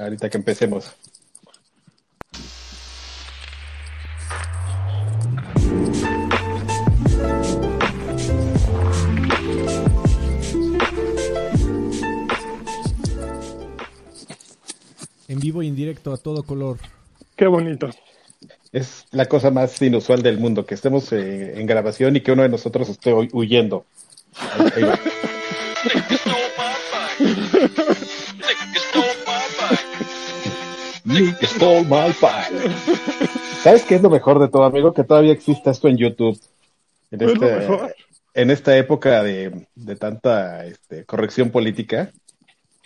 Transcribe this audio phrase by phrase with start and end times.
[0.00, 0.90] ahorita que empecemos.
[15.28, 16.78] En vivo y en directo a todo color.
[17.36, 17.90] Qué bonito.
[18.72, 22.42] Es la cosa más inusual del mundo, que estemos eh, en grabación y que uno
[22.42, 23.84] de nosotros esté hu- huyendo.
[24.74, 24.98] Ahí va.
[31.42, 32.70] Stole my pie.
[33.62, 34.92] ¿Sabes qué es lo mejor de todo, amigo?
[34.92, 36.40] Que todavía existe esto en YouTube.
[37.10, 37.68] En, este-
[38.34, 42.10] en esta época de, de tanta este, corrección política,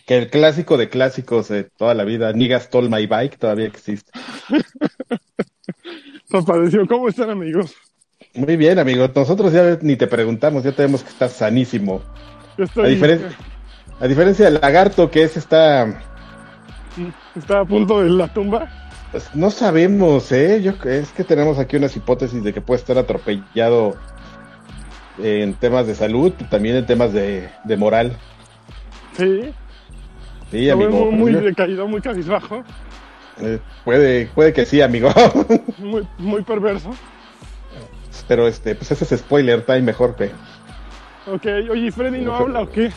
[0.06, 4.10] que el clásico de clásicos de toda la vida, Nigga stole my bike, todavía existe.
[6.32, 6.86] Apareció.
[6.86, 7.74] ¿Cómo están, amigos?
[8.34, 9.08] Muy bien, amigo.
[9.14, 12.02] Nosotros ya ni te preguntamos, ya tenemos que estar sanísimo.
[14.00, 16.13] A, diferencia del lagarto, que es esta...
[17.34, 18.68] Está a punto de la tumba.
[19.10, 20.60] pues, no sabemos, ¿eh?
[20.62, 23.96] Yo, es que tenemos aquí unas hipótesis de que puede estar atropellado
[25.18, 28.16] en temas de salud, también en temas de, de moral.
[29.16, 29.52] Sí.
[30.50, 31.10] Sí, Lo amigo.
[31.10, 32.62] muy, muy decaído, muy cabizbajo.
[33.40, 35.10] Eh, puede, puede que sí, amigo.
[35.78, 36.90] Muy, muy perverso.
[38.28, 40.30] Pero este, pues ese es spoiler time mejor que
[41.26, 42.92] Ok, oye, ¿y ¿Freddy no habla o qué?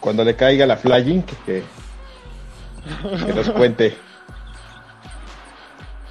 [0.00, 1.62] cuando le caiga la flying, que, que,
[3.26, 3.96] que nos cuente.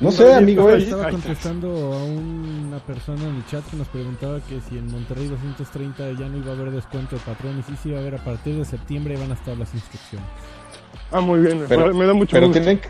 [0.01, 0.63] No sé, amigo.
[0.63, 1.11] pues, es- Estaba está.
[1.11, 6.11] contestando a una persona en el chat que nos preguntaba que si en Monterrey 230
[6.13, 8.55] ya no iba a haber descuento de patrón y sí va a haber a partir
[8.55, 10.25] de septiembre van a estar las instrucciones.
[11.11, 11.59] Ah, muy bien.
[11.59, 12.61] me- Pero- me da mucho pero gusto.
[12.61, 12.87] tienen que...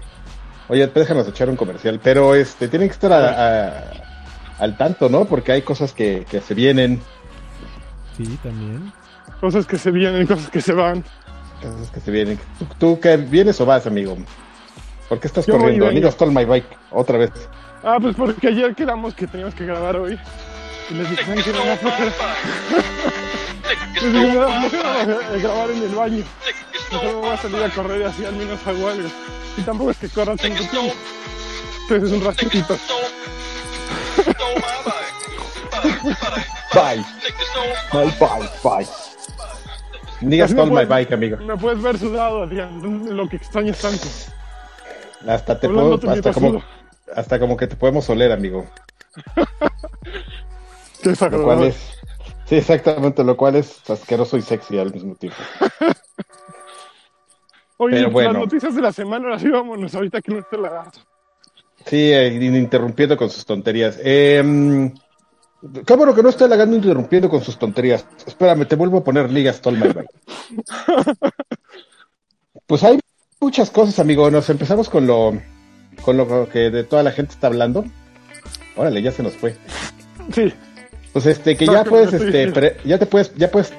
[0.67, 1.99] Oye, déjanos echar un comercial.
[2.03, 3.83] Pero este, tienen que estar a- a-
[4.59, 5.25] al tanto, ¿no?
[5.25, 7.01] Porque hay cosas que, que se vienen,
[8.17, 8.93] Sí, también.
[9.41, 11.03] Cosas que se vienen, cosas que se van.
[11.59, 12.39] Cosas que se vienen.
[12.57, 14.17] ¿Tú, tú qué vienes o vas, amigo?
[15.07, 15.91] ¿Por qué estás Yo corriendo?
[15.91, 16.65] Nigga stole my bike.
[16.91, 17.31] Otra vez.
[17.83, 20.19] Ah, pues porque ayer quedamos que teníamos que grabar hoy.
[20.89, 21.51] Y les dije, "Saben qué?
[21.51, 22.11] me da flojera".
[24.01, 26.23] Les dije, eh, grabar en el baño.
[26.91, 29.09] Me voy a salir a correr y así al menos hago algo.
[29.57, 30.93] Y tampoco es que corra tanto tiempo.
[31.89, 32.77] Entonces un ratito.
[36.73, 37.03] Bye.
[37.93, 39.08] My bike, bye.
[40.19, 41.37] Así me stole my bike, amigo.
[41.37, 44.05] Me puedes ver sudado, Adrián, lo que extrañas tanto.
[45.27, 46.61] Hasta te puedo, hasta como,
[47.15, 48.65] hasta como que te podemos oler, amigo.
[51.01, 51.97] Qué Lo cual es,
[52.45, 55.37] sí, exactamente, lo cual es asqueroso y sexy al mismo tiempo.
[57.77, 58.33] Oye, pero bueno.
[58.33, 60.99] las noticias de la semana, ahora sí vámonos, ahorita que no esté lagarto.
[61.85, 63.97] Sí, eh, interrumpiendo con sus tonterías.
[64.03, 64.91] Eh,
[65.85, 68.05] qué bueno que no esté lagando interrumpiendo con sus tonterías.
[68.25, 70.09] Espérame, te vuelvo a poner Liga Stole My Bike.
[72.67, 72.99] Pues hay
[73.39, 74.29] muchas cosas, amigo.
[74.29, 75.33] Nos empezamos con lo,
[76.03, 77.83] con lo que de toda la gente está hablando.
[78.75, 79.55] Órale, ya se nos fue.
[80.33, 80.53] Sí,
[81.13, 83.73] Pues este, que No, ya que puedes, este, pre- ya te puedes, ya puedes.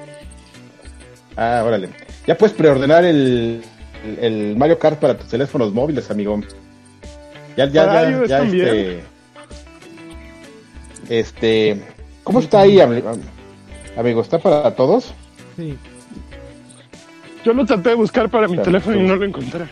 [1.36, 1.90] Ah, órale.
[2.26, 3.62] Ya puedes preordenar el,
[4.04, 6.40] el, el Mario Kart para tus teléfonos móviles, amigo.
[7.56, 9.02] Ya, ya, Para ya, ya, este.
[11.10, 11.82] Este.
[12.24, 13.20] ¿Cómo está ahí, ami- am-
[13.98, 14.22] amigo?
[14.22, 15.12] ¿Está para todos?
[15.56, 15.76] Sí.
[17.44, 19.66] yo lo traté de buscar para mi Claro, teléfono y no lo encontré.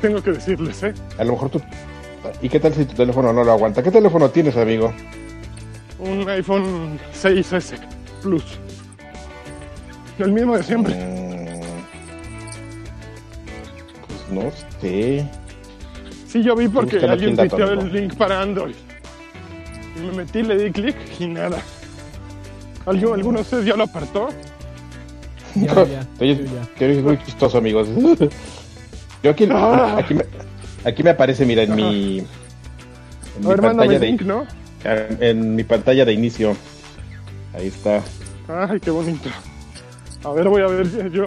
[0.00, 0.94] Tengo que decirles, ¿eh?
[1.18, 1.60] A lo mejor tú.
[2.40, 3.82] ¿Y qué tal si tu teléfono no lo aguanta?
[3.82, 4.92] ¿Qué teléfono tienes, amigo?
[5.98, 7.74] Un iPhone 6S
[8.22, 8.44] Plus.
[10.18, 10.94] El mismo de siempre.
[10.94, 11.60] Mm,
[14.06, 14.50] Pues no
[14.80, 15.28] sé.
[16.28, 18.74] Sí, yo vi porque alguien tuiteó el link para Android.
[19.96, 21.58] Y me metí, le di clic y nada.
[22.86, 24.28] ¿Alguien, ¿Alguno de ustedes ya lo apartó?
[25.54, 26.08] Ya, ya.
[26.20, 26.36] Yo
[26.78, 27.88] te muy chistoso, amigos.
[29.22, 29.96] Yo aquí, Ah.
[29.98, 30.24] aquí, me,
[30.84, 32.26] aquí me aparece, mira, en mi, en
[33.36, 34.46] A mi ver, pantalla link, de, ¿no?
[34.84, 36.56] en mi pantalla de inicio.
[37.54, 38.02] Ahí está.
[38.48, 39.30] Ay, qué bonito.
[40.24, 41.26] A ver, voy a ver yo.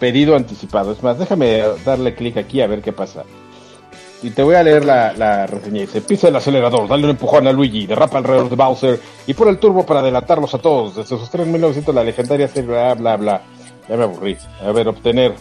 [0.00, 0.92] Pedido anticipado.
[0.92, 3.24] Es más, déjame darle clic aquí a ver qué pasa.
[4.22, 5.80] Y te voy a leer la, la reseña.
[5.80, 9.48] Dice, pisa el acelerador, dale un empujón a Luigi, derrapa alrededor de Bowser y pon
[9.48, 10.94] el turbo para adelantarlos a todos.
[10.94, 13.42] Desde sus 3 en 1900 la legendaria serie bla bla bla.
[13.88, 14.36] Ya me aburrí.
[14.64, 15.34] A ver, obtener.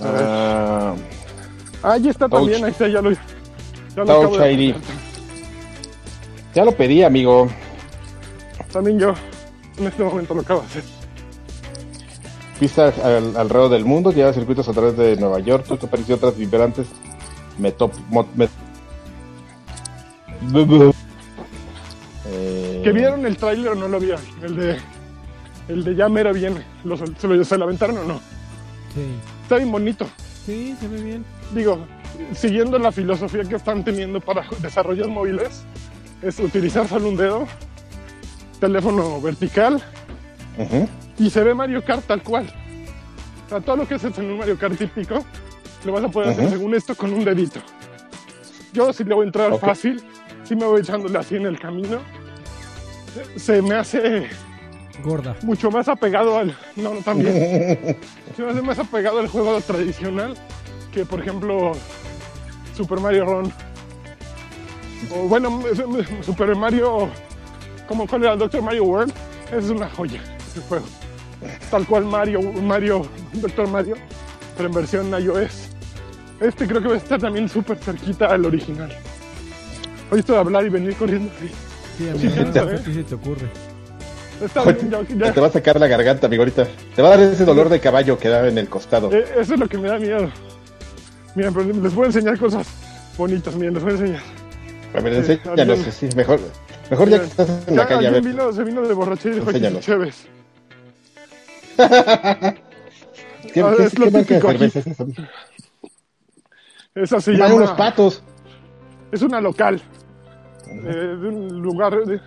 [0.00, 0.22] A ver.
[0.24, 0.94] Ah,
[1.82, 2.40] Ah, ya está Touch.
[2.40, 3.18] también, ahí está, ya lo, ya
[3.96, 4.74] lo Touch acabo ID.
[6.54, 7.48] ya lo pedí, amigo.
[8.70, 9.14] También yo,
[9.78, 10.82] en este momento lo acabo de hacer.
[12.58, 16.36] Pista al- alrededor del mundo, lleva circuitos a través de Nueva York, tus aparición otras
[16.36, 16.86] vibrantes.
[17.60, 17.92] Me top.
[18.34, 18.48] me-
[22.26, 24.20] Eh, ¿Que vieron el tráiler o no lo vieron?
[24.42, 24.76] El de,
[25.68, 26.62] el de ya mero viene.
[26.84, 28.18] ¿Lo, se, lo, ¿Se lo aventaron o no?
[28.94, 29.04] Sí.
[29.42, 30.06] Está bien bonito.
[30.46, 31.24] Sí, se ve bien.
[31.54, 31.78] digo,
[32.34, 35.62] siguiendo la filosofía que están teniendo para desarrollar móviles,
[36.22, 37.46] es utilizar solo un dedo,
[38.58, 39.82] teléfono vertical
[41.18, 42.52] y se ve Mario Kart tal cual.
[43.46, 45.24] O sea, todo lo que haces en un Mario Kart típico,
[45.84, 47.60] lo vas a poder hacer según esto con un dedito.
[48.72, 50.02] Yo si le voy a entrar fácil,
[50.44, 52.00] si me voy echándole así en el camino.
[53.36, 54.28] Se me hace
[55.02, 55.36] Gorda.
[55.42, 56.56] mucho más apegado al...
[56.76, 57.34] No, no, también.
[58.36, 60.36] Se me hace más apegado al juego tradicional
[60.92, 61.72] que, por ejemplo,
[62.76, 63.52] Super Mario Run.
[65.14, 65.62] O bueno,
[66.22, 67.08] Super Mario...
[67.88, 68.36] ¿Cómo cuál era?
[68.36, 69.12] Doctor Mario World.
[69.52, 70.86] Es una joya ese juego.
[71.70, 73.96] Tal cual Mario, Mario, Doctor Mario,
[74.56, 75.69] pero en versión iOS.
[76.40, 78.90] Este creo que va a estar también súper cerquita al original.
[80.10, 81.30] Hoy de hablar y venir corriendo.
[81.36, 81.50] así.
[81.98, 82.78] Sí, a mí Sí, me cansa, a ¿eh?
[82.78, 83.46] ti se te ocurre.
[84.42, 86.66] Está bien, ya- ya- Te va a sacar la garganta, amigo, ahorita.
[86.96, 89.12] Te va a dar ese dolor de caballo que da en el costado.
[89.12, 90.30] Eh, eso es lo que me da miedo.
[91.34, 92.66] Miren, pero les voy a enseñar cosas
[93.18, 94.22] bonitas, miren, les voy a enseñar.
[94.94, 96.40] A ver, sí, enséñanos, alguien- sí, mejor.
[96.90, 98.32] Mejor ya que estás en la calle, a alguien ver.
[98.32, 99.80] vino, se vino de borrachera y dijo.
[99.80, 100.16] Chévez.
[101.76, 105.04] ¿Qué, qué- es qué lo marca de cerveza es esa?
[106.94, 107.54] Esa se llama...
[107.54, 108.22] unos patos.
[109.12, 109.80] Es una local.
[110.68, 110.82] eh,
[111.20, 111.92] de un lugar...
[112.04, 112.20] de-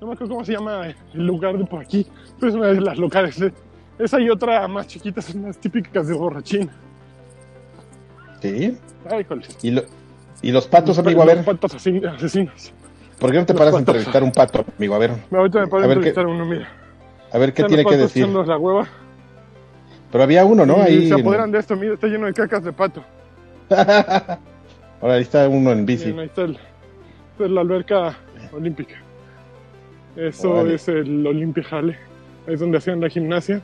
[0.00, 2.04] no me acuerdo cómo se llama el lugar de por aquí,
[2.40, 3.40] pero es una de las locales.
[3.40, 3.52] eh.
[3.98, 6.68] Esa y otra más chiquitas, son más típicas de borrachín.
[8.40, 8.76] Sí.
[9.08, 9.24] Ay.
[9.62, 9.82] Y, lo-
[10.42, 11.36] y los patos, amigo, a ver.
[11.38, 12.72] Los patos asesinos.
[13.20, 14.94] ¿Por qué no te los paras a entrevistar un pato, amigo?
[14.96, 15.12] A ver.
[15.30, 16.68] Ahorita me pueden A ver qué- entrevistar uno, mira.
[17.32, 18.24] A ver qué tiene que decir.
[18.24, 18.88] echando la hueva.
[20.10, 20.78] Pero había uno, ¿no?
[20.78, 21.08] y Ahí.
[21.08, 23.04] se apoderan de esto, mira, está lleno de cacas de pato.
[25.00, 26.10] Ahora ahí está uno en bici.
[26.10, 26.58] Ahí está, el-
[27.32, 28.16] esta es la alberca
[28.52, 28.94] olímpica.
[30.16, 30.74] Eso Órale.
[30.74, 31.96] es el Olympia Hale.
[32.46, 33.60] Ahí es donde hacían la gimnasia.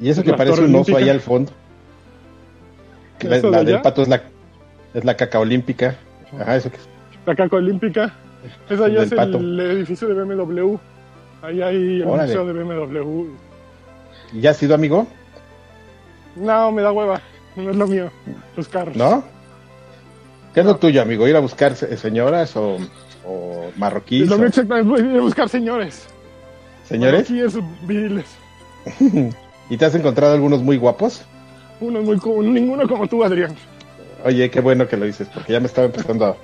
[0.00, 1.52] Y eso que parece un oso ahí al fondo.
[3.22, 4.22] La, ¿Eso de la del pato es la,
[4.94, 5.96] es la caca olímpica.
[6.40, 6.78] Ajá, eso que
[7.26, 8.14] La caca olímpica.
[8.70, 9.36] Esa ya es pato.
[9.38, 10.76] el edificio de BMW.
[11.42, 12.28] Ahí hay el Órale.
[12.28, 13.26] museo de BMW.
[14.40, 15.06] ¿Ya ha sido amigo?
[16.36, 17.20] No, me da hueva.
[17.56, 18.10] No es lo mío.
[18.56, 18.96] Los carros.
[18.96, 19.24] ¿No?
[20.54, 21.26] ¿Qué es lo tuyo, amigo?
[21.28, 22.76] ¿Ir a buscar se- señoras o,
[23.24, 24.24] o marroquíes?
[24.24, 24.90] Es lo mío exactamente.
[24.90, 26.06] Voy a ir a buscar señores.
[26.88, 27.22] ¿Señores?
[27.22, 28.26] Aquí es viriles.
[29.70, 31.22] ¿Y te has encontrado algunos muy guapos?
[31.80, 32.52] Uno muy común.
[32.52, 33.54] Ninguno como tú, Adrián.
[34.24, 36.36] Oye, qué bueno que lo dices, porque ya me estaba empezando a,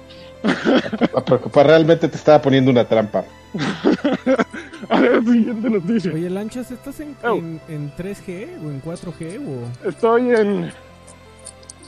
[1.19, 1.67] a preocupar.
[1.67, 3.25] Realmente te estaba poniendo una trampa.
[4.89, 6.13] A ver, siguiente noticia.
[6.15, 7.35] Oye, Lanchas, ¿estás en, Oh.
[7.37, 9.41] en, en 3G o en 4G?
[9.47, 9.89] O...
[9.89, 10.71] Estoy en.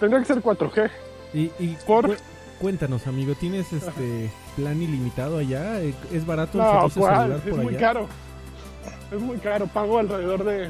[0.00, 0.90] Tendría que ser 4G.
[1.34, 2.22] Y, y Por- cu-
[2.60, 5.80] cuéntanos, amigo, ¿tienes este plan ilimitado allá?
[5.82, 6.96] Eh, ¿Es barato No, Es
[7.56, 7.78] muy allá?
[7.78, 8.08] caro.
[9.12, 9.66] Es muy caro.
[9.66, 10.68] Pago alrededor de.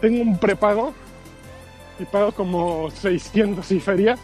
[0.00, 0.92] Tengo un prepago
[1.98, 4.16] y pago como 600 y feria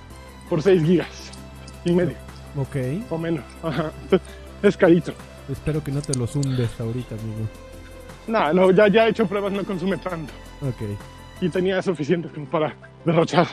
[0.48, 1.30] por 6 gigas
[1.84, 2.16] y medio
[2.56, 2.76] Ok,
[3.10, 3.44] o menos.
[3.62, 3.92] Ajá.
[4.62, 5.12] Es carito.
[5.50, 7.48] espero que no te los hundes ahorita, amigo.
[8.26, 10.32] No, no, ya, ya he hecho pruebas, no consume tanto.
[10.62, 10.82] Ok,
[11.40, 12.74] Y tenía suficiente para
[13.04, 13.46] derrochar.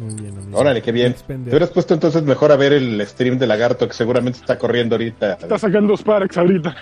[0.00, 0.58] Muy bien, amigo.
[0.58, 1.14] Órale, qué bien.
[1.26, 4.94] Te hubieras puesto entonces mejor a ver el stream de Lagarto, que seguramente está corriendo
[4.96, 5.34] ahorita.
[5.34, 6.74] Está sacando Sparks ahorita.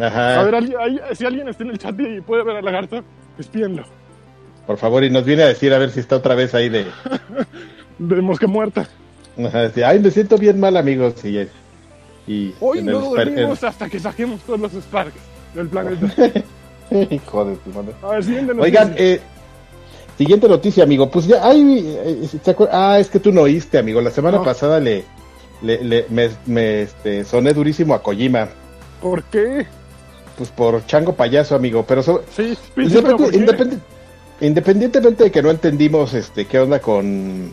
[0.00, 0.40] Ajá.
[0.40, 0.64] A ver,
[1.14, 3.02] si alguien está en el chat y puede ver al lagarto,
[3.36, 3.84] despídenlo.
[4.66, 6.86] Por favor, y nos viene a decir a ver si está otra vez ahí de.
[7.98, 8.88] De mosca muerta.
[9.38, 11.24] Ajá, Ay, me siento bien mal, amigos.
[11.24, 11.46] Y,
[12.26, 15.14] y Hoy no dormimos hasta que saquemos todos los Sparks
[15.54, 16.06] del planeta.
[17.10, 17.92] Hijo de tu madre.
[18.02, 18.60] A ver.
[18.60, 19.20] Oigan, eh,
[20.18, 21.10] siguiente noticia, amigo.
[21.10, 24.00] Pues ya, ay, eh, ¿te acuer- ah, es que tú no oíste, amigo.
[24.00, 24.44] La semana No.
[24.44, 25.04] pasada le,
[25.62, 28.48] le, le- me, me, este, soné durísimo a Kojima.
[29.00, 29.66] ¿Por qué?
[30.36, 31.84] Pues por chango payaso, amigo.
[31.86, 33.38] Pero so- Sí, Pues sí, pero independ- ¿por qué?
[33.38, 33.78] independ-
[34.40, 37.52] independientemente de que no entendimos este qué onda con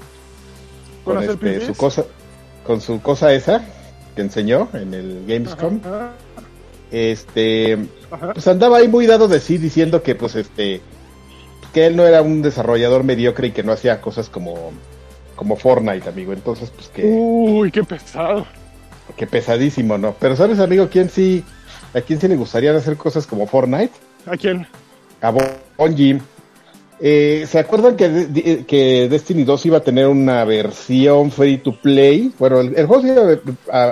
[1.06, 2.04] ¿Con este, su cosa
[2.66, 3.64] con su cosa esa
[4.16, 6.12] que enseñó en el Gamescom Ajá,
[6.92, 7.78] este
[8.12, 8.34] ajá.
[8.34, 10.82] pues andaba ahí muy dado de sí diciendo que pues este
[11.74, 14.72] que él no era un desarrollador mediocre y que no hacía cosas como
[15.36, 18.46] como Fortnite amigo entonces pues que, Uy, qué pesado.
[19.16, 21.44] que pesadísimo no pero sabes amigo quién sí
[21.94, 23.94] a quién sí le gustaría hacer cosas como Fortnite
[24.26, 24.68] ¿A quién?
[25.22, 25.32] a
[25.78, 26.22] Bungie.
[27.02, 31.74] Eh, ¿Se acuerdan que, de- que Destiny 2 iba a tener una versión free to
[31.80, 32.34] play?
[32.38, 33.22] Bueno, el, el juego se iba
[33.72, 33.84] a,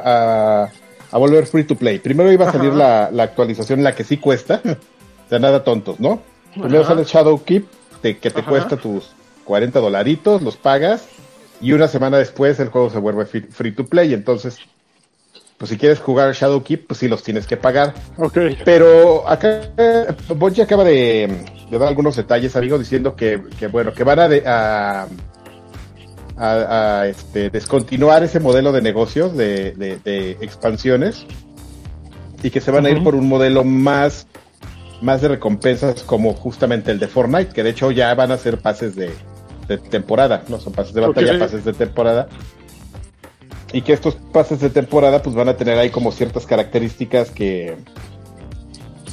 [0.63, 0.72] a-
[1.12, 2.00] a volver free to play.
[2.00, 4.62] Primero iba a salir la, la actualización, la que sí cuesta.
[5.29, 6.22] de nada tontos, ¿no?
[6.61, 6.89] Primero Ajá.
[6.93, 7.65] sale Shadowkeep,
[8.01, 8.49] te- que te Ajá.
[8.49, 9.09] cuesta tus
[9.45, 11.07] 40 dolaritos, los pagas.
[11.59, 14.13] Y una semana después el juego se vuelve free, to play.
[14.13, 14.59] Entonces,
[15.57, 17.93] pues si quieres jugar Shadowkeep, pues sí los tienes que pagar.
[18.17, 18.37] Ok.
[18.63, 21.27] Pero acá eh, Bungie acaba de,
[21.71, 25.07] de dar algunos detalles, amigo, diciendo que, que, bueno, que van a, de- a,
[26.37, 31.25] a, a, este, descontinuar ese modelo de negocios de, expansiones
[32.43, 34.27] y que se van a ir por un modelo más,
[35.01, 38.59] más de recompensas como justamente el de Fortnite, que de hecho ya van a ser
[38.59, 39.11] pases de,
[39.67, 42.27] de temporada, no son pases de batalla, pases de temporada.
[43.73, 47.75] Y que estos pases de temporada pues van a tener ahí como ciertas características que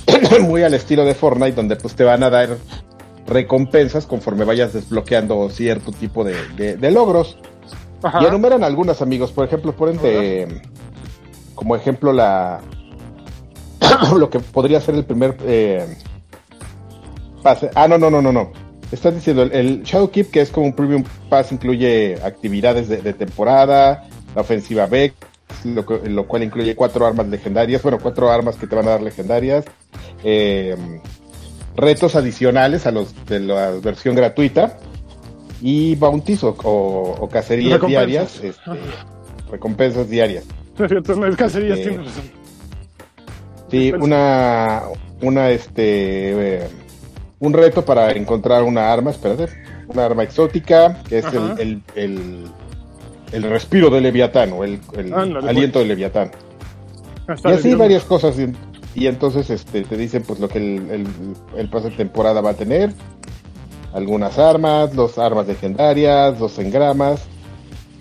[0.40, 2.56] muy al estilo de Fortnite, donde pues te van a dar
[3.26, 7.38] recompensas conforme vayas desbloqueando cierto tipo de, de- de logros.
[8.02, 8.22] Ajá.
[8.22, 9.32] Y enumeran algunas, amigos.
[9.32, 10.60] Por ejemplo, ponen de,
[11.54, 12.60] como ejemplo la
[14.18, 15.86] lo que podría ser el primer eh,
[17.42, 17.70] pase.
[17.74, 18.52] Ah, no, no, no, no, no.
[18.92, 22.98] Estás diciendo el, el Shadow Keep, que es como un premium pass, incluye actividades de,
[22.98, 25.14] de temporada, la ofensiva Vex,
[25.64, 29.02] lo, lo cual incluye cuatro armas legendarias, bueno, cuatro armas que te van a dar
[29.02, 29.64] legendarias,
[30.22, 30.76] eh,
[31.76, 34.78] retos adicionales a los de la versión gratuita
[35.60, 38.40] y bounties o, o- o cacerías Recompensas.
[38.40, 40.44] diarias, este, recompensas diarias.
[40.78, 42.24] No es cierto, no es cacerías, Eh, tienes razón.
[43.74, 44.82] Sí, una,
[45.20, 46.68] una, este, eh,
[47.40, 49.52] un reto para encontrar una arma, espérate,
[49.88, 52.44] una arma exótica, que es el, el, el,
[53.32, 56.30] el respiro de Leviatán, o el, el Ándale, aliento de Leviatán.
[57.26, 58.38] Hasta Y así varias cosas.
[58.38, 58.52] Y,
[58.94, 61.06] y entonces este, te dicen pues lo que el, el,
[61.56, 62.92] el pase de temporada va a tener.
[63.92, 67.22] Algunas armas, dos armas legendarias, dos engramas.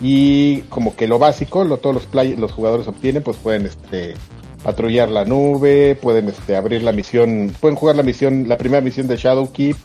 [0.01, 4.15] Y como que lo básico, lo, todos los, play- los jugadores obtienen, pues pueden este,
[4.63, 9.07] patrullar la nube, pueden este, abrir la misión, pueden jugar la misión, la primera misión
[9.07, 9.75] de Shadowkeep.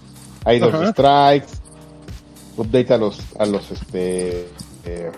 [0.44, 0.92] Hay dos Ajá.
[0.92, 1.58] strikes.
[2.56, 4.48] Update a los, a los este,
[4.84, 5.10] eh,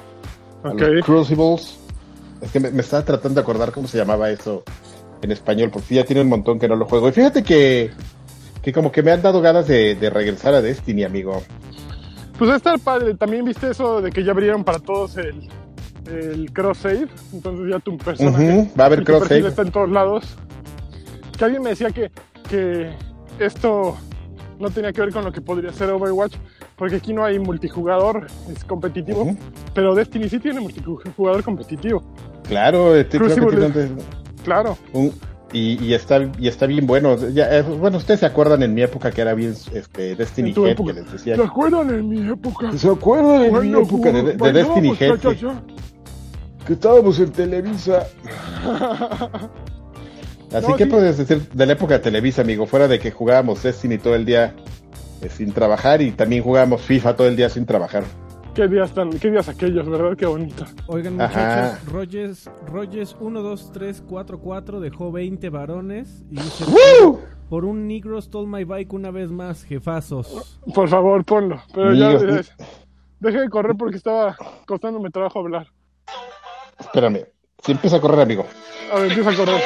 [0.62, 0.80] a Ok.
[0.80, 1.76] los Crucibles.
[2.40, 4.62] Es que me, me estaba tratando de acordar cómo se llamaba eso
[5.22, 7.08] en español, porque ya tiene un montón que no lo juego.
[7.08, 7.90] Y fíjate que,
[8.62, 11.42] que como que me han dado ganas de, de regresar a Destiny, amigo.
[12.38, 13.14] Pues va a estar padre.
[13.14, 15.48] También viste eso de que ya abrieron para todos el,
[16.10, 17.08] el cross save.
[17.32, 18.70] Entonces ya tu personaje.
[18.78, 19.48] Va a haber perfil cross-save.
[19.48, 20.36] está en todos lados.
[21.36, 22.10] Que alguien me decía que,
[22.48, 22.90] que
[23.38, 23.96] esto
[24.58, 26.34] no tenía que ver con lo que podría ser Overwatch.
[26.76, 29.36] Porque aquí no hay multijugador, es competitivo.
[29.74, 32.02] Pero Destiny sí tiene multijugador competitivo.
[32.48, 33.90] Claro, este, creo que tiene
[34.44, 34.78] Claro.
[34.94, 35.12] un-
[35.52, 37.16] y, y está y está bien bueno.
[37.32, 40.76] Ya, eh, bueno, ustedes se acuerdan en mi época que era bien este, Destiny Head,
[40.76, 41.36] que les decía.
[41.36, 42.72] ¿Se acuerdan en mi época?
[42.72, 45.18] ¿Se acuerdan en mi época de, Destiny Head?
[46.66, 48.06] Que, estábamos en Televisa.
[50.52, 50.90] Así No, que sí.
[50.90, 54.24] puedes decir de la época de Televisa, amigo, fuera de que jugábamos Destiny todo el
[54.24, 54.54] día
[55.22, 58.02] eh, sin trabajar y también jugábamos FIFA todo el día sin trabajar.
[58.54, 60.16] ¿Qué días tan, qué días aquellos, ¿verdad?
[60.16, 60.64] Qué bonito.
[60.88, 67.20] Oigan, muchachos, Rogers, Rogers 1, 2, 3, 4, 4 dejó 20 varones y dice: ¡Woo!
[67.48, 70.58] Por un negro stole my bike una vez más, jefazos.
[70.74, 71.62] Por favor, ponlo.
[71.72, 72.18] Pero ya,
[73.20, 74.36] deje de correr porque estaba
[74.66, 75.68] costándome trabajo hablar.
[76.80, 77.26] Espérame,
[77.64, 78.46] si empieza a correr, amigo.
[78.92, 79.62] A ver, empieza a correr.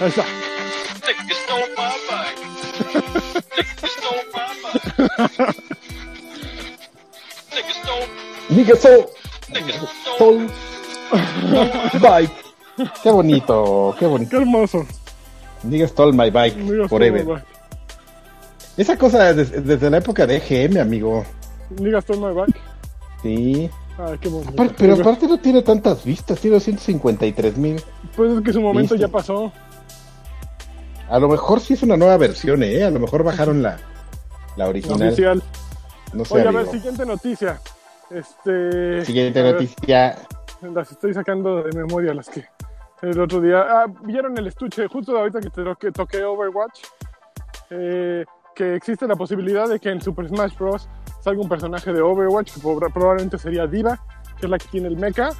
[0.00, 0.24] Ahí está.
[8.50, 9.10] Nigga so,
[10.18, 10.50] Soul
[12.00, 12.32] Bike.
[13.02, 14.30] Qué bonito, qué bonito.
[14.30, 14.86] Qué hermoso.
[15.62, 17.20] Nigga stole my bike Nigga forever.
[17.20, 17.56] stole my bike.
[18.76, 21.24] Esa cosa desde, desde la época de EGM, amigo.
[21.80, 22.60] Nigga stole my bike.
[23.22, 23.70] Sí.
[23.98, 24.52] Ay, qué bonito.
[24.52, 27.80] Apar- pero aparte no tiene tantas vistas, tiene 253 mil.
[28.14, 29.52] Pues es que su momento ya pasó.
[31.08, 32.84] A lo mejor sí es una nueva versión, ¿eh?
[32.84, 33.78] A lo mejor bajaron la,
[34.56, 35.08] la original.
[35.08, 35.42] Oficial.
[36.12, 36.72] No sé, Oye, a ver, amigo.
[36.72, 37.60] siguiente noticia.
[38.10, 39.04] Este.
[39.04, 40.16] Siguiente ver, noticia.
[40.62, 42.44] las estoy sacando de memoria las que
[43.02, 43.60] el otro día.
[43.68, 46.80] Ah, vieron el estuche justo ahorita que, te toqué, toqué Overwatch.
[47.70, 48.24] eh,
[48.54, 50.88] que existe la posibilidad de que en Super Smash Bros.
[51.26, 53.98] Salga un personaje de Overwatch, que prob- probablemente sería Diva,
[54.38, 55.30] que es la que tiene el mecha.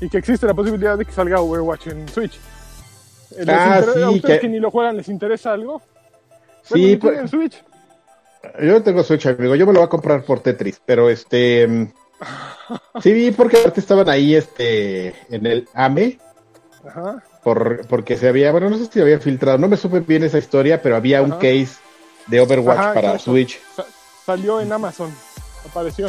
[0.00, 2.34] Y que existe la posibilidad de que salga Overwatch en Switch.
[3.36, 4.48] Eh, ¿les Ah, sí, ¿A ustedes que- que...
[4.48, 5.80] ni lo juegan les interesa algo?
[6.64, 7.62] Sí, pues- tienen Switch.
[8.60, 9.54] Yo no tengo Switch, amigo.
[9.54, 11.68] Yo me lo voy a comprar por Tetris, pero este.
[11.68, 11.92] mm,
[13.02, 16.18] Sí, vi porque aparte estaban ahí este en el AME,
[16.88, 17.22] Ajá.
[17.44, 20.38] por, porque se había, bueno, no sé si había filtrado, no me supe bien esa
[20.38, 21.76] historia, pero había un case
[22.26, 23.18] de Overwatch Ajá, para.
[23.18, 23.60] Switch.
[23.76, 23.84] Sa-
[24.30, 25.12] salió en Amazon.
[25.68, 26.08] Apareció.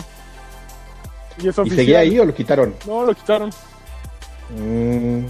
[1.38, 1.70] Y es ¿Y oficial.
[1.78, 2.76] seguía ahí o lo quitaron?
[2.86, 3.50] No, lo quitaron.
[4.50, 5.26] Mm,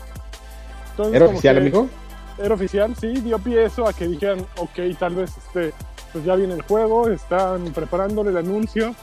[0.91, 1.87] Entonces, ¿Era oficial, amigo?
[2.37, 5.73] Era oficial, sí, dio pie eso a que dijeran, ok, tal vez este,
[6.11, 8.95] pues ya viene el juego, están preparándole el anuncio.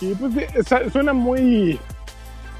[0.00, 1.78] Y pues esa- suena muy.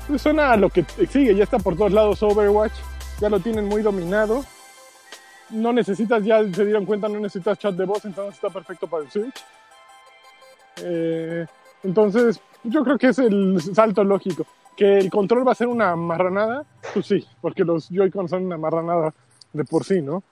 [0.09, 2.73] pues, suena a lo que sigue, ya está por todos lados Overwatch,
[3.21, 4.45] ya lo tienen muy dominado.
[5.51, 9.05] No necesitas, ya se dieron cuenta, no necesitas chat de voz, entonces está perfecto para
[9.05, 9.45] el Switch.
[10.83, 11.47] Eh,
[11.83, 14.45] entonces, Yo creo que es el salto lógico.
[14.77, 18.57] Que el control va a ser una marranada, pues sí, porque los Joy-Con son una
[18.59, 19.15] marranada
[19.53, 20.23] de por sí, ¿no?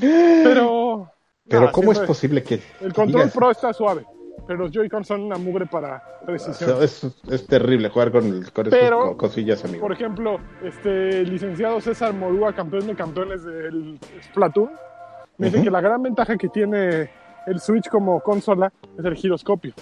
[0.00, 1.08] Pero.
[1.48, 4.04] Pero ¿cómo es posible que El control digas- Pro está suave,
[4.46, 6.82] pero los Joy-Con son una mugre para precisión.
[6.82, 9.82] Es, es terrible jugar con, con esas Pero- co- cosillas, amigo.
[9.82, 14.70] Por ejemplo, este el licenciado César Morúa, campeón de campeones del Splatoon,
[15.38, 15.64] me dice Ujú.
[15.64, 17.10] que la gran ventaja que tiene
[17.46, 19.72] el Switch como consola es el giroscopio.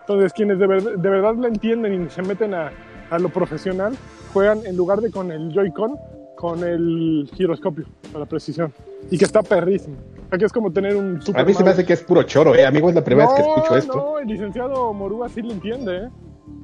[0.00, 2.70] Entonces, quienes de, ver- de verdad la entienden y se meten a,
[3.10, 3.94] a lo profesional,
[4.32, 5.96] juegan en lugar de con el Joy-Con,
[6.36, 8.72] con el giroscopio, para precisión.
[9.10, 9.96] Y que está perrísimo.
[10.36, 12.54] Que es como tener un super A mí se me hace que es puro choro,
[12.54, 12.88] eh, amigo.
[12.90, 13.96] Es la primera vez que No, escucho esto.
[13.96, 16.08] No, el licenciado Morúa sí lo entiende, ¿eh?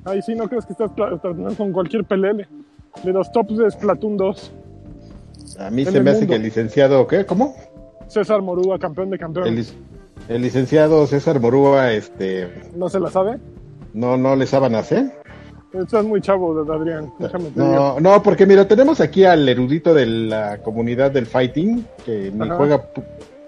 [0.05, 2.47] Ahí sí no crees que estás tra- tratando con cualquier pelele.
[3.03, 4.53] De los tops de Splatoon 2.
[5.61, 6.31] A mí se el me hace mundo.
[6.33, 7.25] que el licenciado, ¿qué?
[7.25, 7.55] ¿Cómo?
[8.07, 9.75] César Morúa, campeón de El, campeones.
[9.75, 9.94] lic-
[10.29, 13.39] el licenciado César Morúa, este, ¿No se la sabe?
[13.93, 15.07] no, no le saben hacer.
[15.73, 17.13] Estás muy chavo, Adrián.
[17.19, 17.65] Déjame digo.
[17.67, 22.49] No, no, porque mira, tenemos aquí al erudito de la comunidad del fighting, que ni
[22.49, 22.91] juega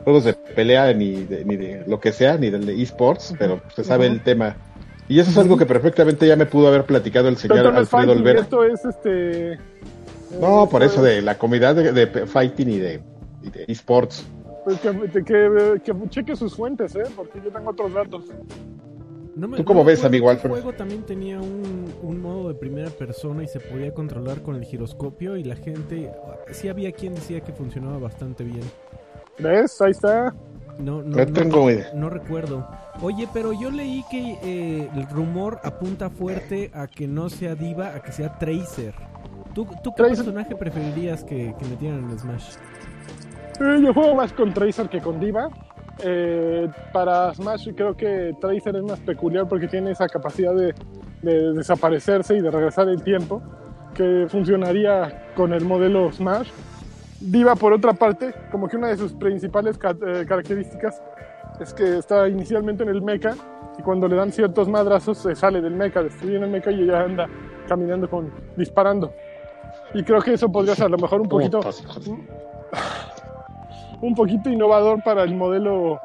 [0.02, 3.60] juegos de pelea ni de, ni de lo que sea, ni del de esports, pero
[3.74, 4.56] se sabe el tema.
[5.08, 8.10] Y eso es algo que perfectamente ya me pudo haber platicado el señor Alfredo fighting,
[8.18, 8.40] Olvera.
[8.40, 9.58] esto es este.
[10.40, 13.00] No, eh, por eso es- de la comunidad de, de fighting y de,
[13.44, 14.26] y de esports.
[14.66, 17.04] Pues, que, que, que- que cheque sus fuentes, ¿eh?
[17.14, 18.24] Porque yo tengo otros datos.
[19.36, 20.50] No me- ¿Tú cómo no ves, amigo Alfred?
[20.50, 24.64] juego también tenía un, un modo de primera persona y se podía controlar con el
[24.64, 26.10] giroscopio y la gente...
[26.50, 28.62] Sí había quien decía que funcionaba bastante bien.
[29.38, 29.80] ¿Ves?
[29.82, 30.34] Ahí está.
[30.78, 31.90] No, no, No no- tengo idea.
[31.94, 32.66] no recuerdo.
[33.02, 37.94] Oye, pero yo leí que eh, el rumor apunta fuerte a que no sea Diva,
[37.94, 38.94] a que sea Tracer.
[39.54, 40.16] ¿Tú, tú qué Tracer.
[40.24, 42.54] personaje preferirías que, que metieran en Smash?
[43.60, 45.48] Eh, yo juego más con Tracer que con Diva.
[46.04, 50.74] Eh, para Smash creo que Tracer es más peculiar porque tiene esa capacidad de,
[51.22, 53.42] de desaparecerse y de regresar el tiempo
[53.94, 56.50] que funcionaría con el modelo Smash.
[57.18, 61.00] Diva, por otra parte, como que una de sus principales ca- eh, características
[61.60, 63.30] es que está inicialmente en el mecha
[63.78, 67.00] y cuando le dan ciertos madrazos se sale del mecha, destruyen el mecha y ella
[67.04, 67.26] anda
[67.66, 69.14] caminando con disparando.
[69.94, 71.60] Y creo que eso podría ser a lo mejor un poquito
[74.00, 76.00] un poquito innovador para el modelo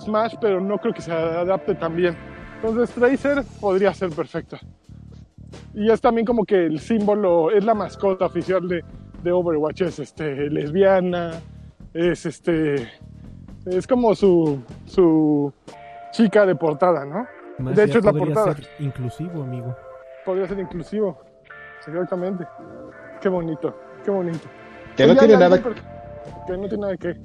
[0.00, 2.16] Smash, pero no creo que se adapte tan bien.
[2.56, 4.58] Entonces Tracer podría ser perfecta.
[5.74, 8.84] Y es también como que el símbolo, es la mascota oficial de,
[9.22, 11.32] de Overwatch, es este, lesbiana,
[11.94, 12.88] es este,
[13.66, 15.52] es como su, su
[16.10, 17.26] chica de portada, ¿no?
[17.58, 18.56] Más De hecho, es la podría portada.
[18.56, 19.76] ser inclusivo, amigo.
[20.24, 21.18] Podría ser inclusivo.
[21.86, 22.46] Exactamente.
[23.20, 23.74] Qué bonito,
[24.04, 24.48] qué bonito.
[24.96, 25.60] Que no tiene nada,
[26.48, 27.16] Que no tiene nada que...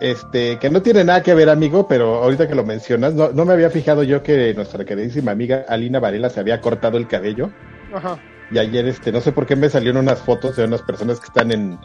[0.00, 3.44] este, que no tiene nada que ver, amigo, pero ahorita que lo mencionas, no, no
[3.44, 7.50] me había fijado yo que nuestra queridísima amiga Alina Varela se había cortado el cabello.
[7.94, 8.18] Ajá.
[8.50, 11.26] Y ayer, este, no sé por qué me salieron unas fotos de unas personas que
[11.26, 11.78] están en,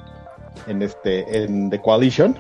[0.68, 2.38] en este, en The Coalition.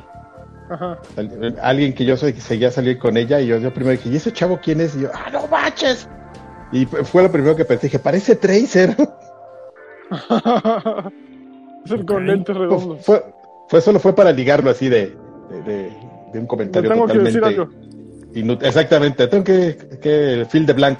[0.69, 0.99] Ajá.
[1.17, 4.15] Al- Alguien que yo soy, seguía salir con ella y yo, yo primero dije, ¿y
[4.17, 4.95] ese chavo quién es?
[4.95, 6.07] Y yo, ¡ah, no manches!
[6.71, 8.95] Y fue lo primero que pensé, dije, parece Tracer.
[11.85, 13.03] es el con lentes redondos.
[13.05, 13.23] fue,
[13.71, 15.15] fue, solo fue para ligarlo así de,
[15.49, 15.91] de, de-
[16.33, 18.37] de un comentario tengo que decir totalmente algo.
[18.39, 18.67] inútil.
[18.67, 20.99] Exactamente, tengo que, que fill de blank.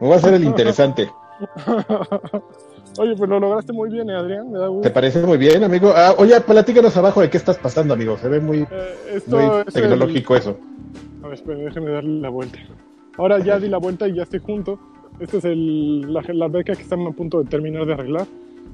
[0.00, 1.08] Me voy a hacer el interesante.
[2.98, 4.50] Oye, pues lo lograste muy bien, eh, Adrián.
[4.50, 4.82] Me da gusto.
[4.82, 5.92] ¿Te parece muy bien, amigo?
[5.94, 8.18] Ah, oye, platícanos abajo de qué estás pasando, amigo.
[8.18, 10.58] Se ve muy, Eh, esto muy es el- tecnológico eso.
[11.22, 12.58] A ver, espera, déjame darle la vuelta.
[13.16, 14.78] Ahora ya di la vuelta y ya estoy junto.
[15.20, 18.26] Esta es el, la, la beca que están a punto de terminar de arreglar.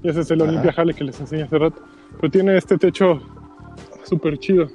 [0.02, 0.50] Y ese es el Ajá.
[0.50, 1.82] Olympia Hale que les enseñé hace rato.
[2.20, 3.20] Pero tiene este techo
[4.04, 4.68] súper chido.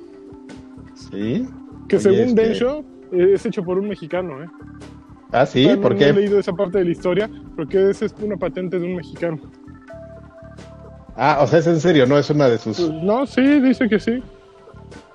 [0.95, 1.47] Sí.
[1.87, 4.47] Que Oye, según este- Densho es hecho por un mexicano, ¿eh?
[5.33, 8.05] Ah, sí, Todavía ¿por no, no he leído esa parte de la historia, porque esa
[8.05, 9.39] es una patente de un mexicano.
[11.15, 12.77] Ah, o sea, es en serio, no es una de sus.
[12.79, 14.23] Pues, no, sí, dice que sí.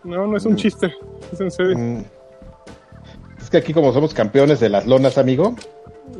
[0.04, 0.92] No, no es un chiste,
[1.32, 1.76] es en serio.
[1.78, 2.04] Mm.
[3.38, 5.54] Es que aquí, como somos campeones de las lonas, amigo,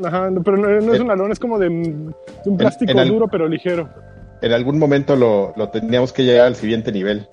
[0.03, 2.99] Ajá, no, pero no, no es una lona, es como de, de un plástico en
[2.99, 3.89] al- duro pero ligero.
[4.41, 7.27] En algún momento lo, lo teníamos que llegar al siguiente nivel.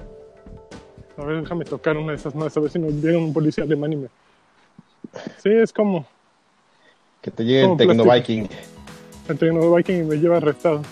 [1.17, 3.65] A ver, déjame tocar una de esas más, a ver si nos llega un policía
[3.65, 4.09] alemán y me...
[5.43, 6.07] Sí, es como
[7.23, 8.05] Que te llegue el Tecno.
[8.05, 8.49] Viking.
[9.29, 10.83] el Tecno Viking y me lleva arrestado.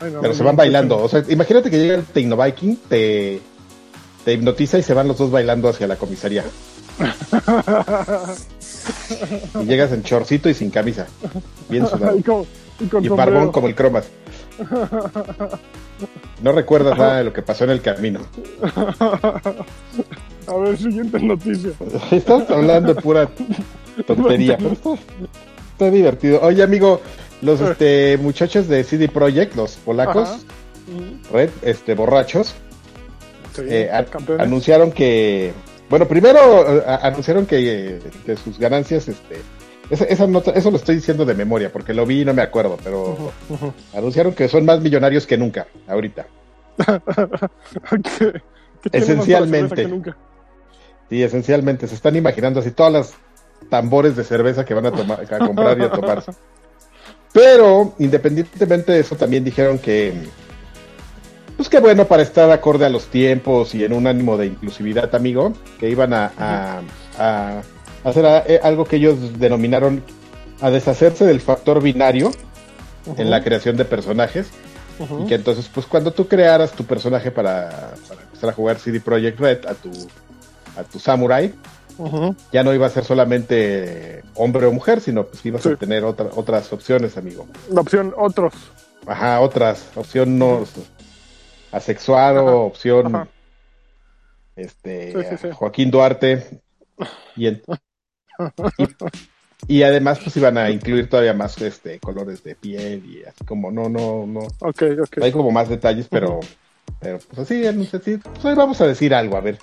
[0.00, 0.98] Ay, no, Pero se van bailando.
[1.02, 3.40] O sea, imagínate que llega el Tecno Viking, te,
[4.24, 6.44] te hipnotiza y se van los dos bailando hacia la comisaría.
[9.60, 11.06] y llegas en chorcito y sin camisa.
[11.68, 12.18] Bien sudado.
[12.18, 12.44] y con,
[12.80, 13.32] y con Y sombrero.
[13.32, 14.06] barbón como el cromas.
[16.42, 18.20] No recuerdas nada de lo que pasó en el camino.
[20.46, 21.70] A ver, siguiente noticia.
[22.10, 23.28] Estás hablando pura
[24.06, 24.56] tontería.
[24.58, 24.94] Pero está,
[25.72, 26.40] está divertido.
[26.42, 27.00] Oye, amigo,
[27.42, 30.38] los este, muchachos de CD Projekt, los polacos, Ajá.
[31.32, 32.54] Red, este, borrachos,
[33.54, 34.04] sí, eh, a-
[34.42, 35.52] anunciaron que,
[35.88, 39.36] bueno, primero eh, a- anunciaron que, que sus ganancias, este,
[39.90, 42.42] esa, esa nota, eso lo estoy diciendo de memoria, porque lo vi y no me
[42.42, 43.32] acuerdo, pero
[43.94, 46.26] anunciaron que son más millonarios que nunca, ahorita.
[48.92, 49.68] Esencialmente.
[49.68, 50.16] cerveza que nunca.
[51.10, 53.14] Sí, esencialmente, se están imaginando así todas las
[53.68, 56.24] tambores de cerveza que van a, tomar, a comprar y a tomar.
[57.32, 60.12] Pero, independientemente de eso, también dijeron que,
[61.56, 65.14] pues que bueno, para estar acorde a los tiempos y en un ánimo de inclusividad,
[65.14, 66.80] amigo, que iban a, a-
[67.18, 67.62] a
[68.04, 70.02] hacer a- eh, algo que ellos denominaron
[70.60, 72.30] a deshacerse del factor binario
[73.16, 74.48] en la creación de personajes.
[75.24, 79.00] Y que entonces, pues cuando tú crearas tu personaje para, para empezar a jugar CD
[79.00, 79.90] Projekt Red, a tu,
[80.76, 81.52] a tu samurai,
[82.52, 85.70] ya no iba a ser solamente hombre o mujer, sino pues ibas Sí.
[85.70, 87.46] a tener otra- otras opciones, amigo.
[87.70, 88.52] La opción otros.
[89.06, 90.64] Ajá, otras, opción no
[91.72, 93.28] asexuado, Ajá, opción
[94.56, 95.48] este Sí, sí, sí.
[95.52, 96.60] Joaquín Duarte
[97.36, 97.62] y, en-
[99.66, 103.44] y, y además pues iban a incluir todavía más este colores de piel y así
[103.44, 105.22] como no, no, no, Ok, ok.
[105.22, 106.40] hay como más detalles, pero,
[107.00, 109.58] pero pues así, no sé si, pues hoy vamos a decir algo, a ver.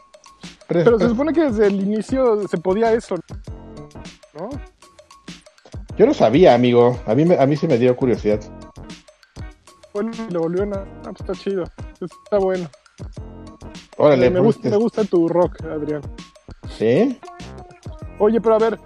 [0.68, 3.16] Pero se supone que desde el inicio se podía eso,
[4.38, 4.50] ¿no?
[5.98, 8.40] yo no sabía, amigo, a mí, a mí sí me dio curiosidad.
[9.94, 10.78] Bueno, lo volvieron a...
[10.78, 11.64] Ah, pues está chido.
[12.00, 12.70] Está bueno.
[13.98, 16.02] Órale, me, pues, gusta, me gusta tu rock, Adrián.
[16.78, 17.20] ¿sí?
[18.20, 18.80] Oye, pero a ver,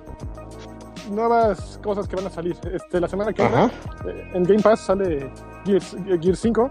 [1.11, 2.55] nuevas cosas que van a salir.
[2.71, 3.71] Este, la semana que Ajá.
[4.03, 5.29] viene, eh, en Game Pass sale
[5.65, 6.69] Gears, Gears 5.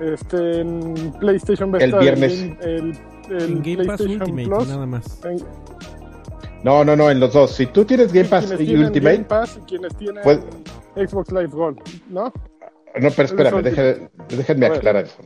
[0.00, 2.40] Este, en PlayStation El viernes.
[2.42, 2.98] Game- el,
[3.30, 4.68] el En Game Pass Ultimate, Plus.
[4.68, 5.24] nada más.
[5.24, 5.42] En-
[6.62, 7.52] No, no, no, en los dos.
[7.52, 10.40] Si tú tienes Game Pass y tienen Ultimate, Game Pass y quienes tienen Pues-
[10.96, 12.24] Xbox Live Gold, ¿no?
[12.24, 13.62] no, pero espérame,
[14.28, 15.16] déjenme aclarar eso.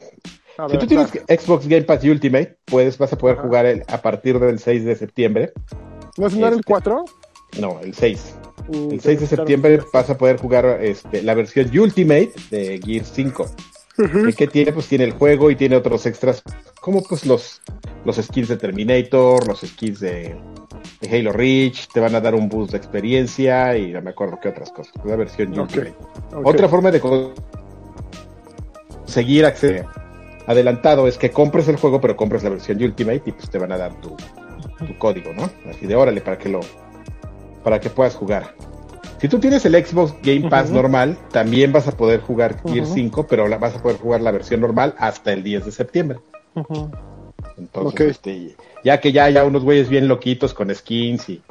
[0.69, 1.27] Si tú tienes claro.
[1.29, 3.47] Xbox Game Pass y Ultimate, puedes, vas a poder Ajá.
[3.47, 5.53] jugar el- a partir del 6 de septiembre.
[6.21, 7.05] ¿No es el este, 4?
[7.61, 8.35] No, el 6.
[8.69, 9.27] Uh, El 6 de claro.
[9.27, 13.47] septiembre vas a poder jugar este, la versión Ultimate de Gear 5.
[14.29, 14.73] ¿Y qué tiene?
[14.73, 16.43] Pues tiene el juego y tiene otros extras,
[16.81, 17.61] como pues los,
[18.05, 20.37] los skins de Terminator, los skins de,
[21.01, 24.39] de Halo Reach, te van a dar un boost de experiencia y no me acuerdo
[24.41, 24.95] qué otras cosas.
[25.05, 25.95] La versión Ultimate.
[26.45, 27.01] Otra forma de
[29.05, 29.87] conseguir acceso
[30.47, 33.73] adelantado es que compres el juego, pero compres la versión Ultimate y pues te van
[33.73, 34.17] a dar tu,
[34.87, 35.51] tu código, ¿no?
[35.69, 36.61] Así de órale para que lo
[37.63, 38.55] para que puedas jugar.
[39.21, 42.95] Si tú tienes el Xbox Game Pass normal, también vas a poder jugar Gear Ujú.
[42.95, 46.19] 5, pero la, vas a poder jugar la versión normal hasta el 10 de septiembre.
[47.59, 51.43] Entonces, este, ya que ya haya unos güeyes bien loquitos con skins y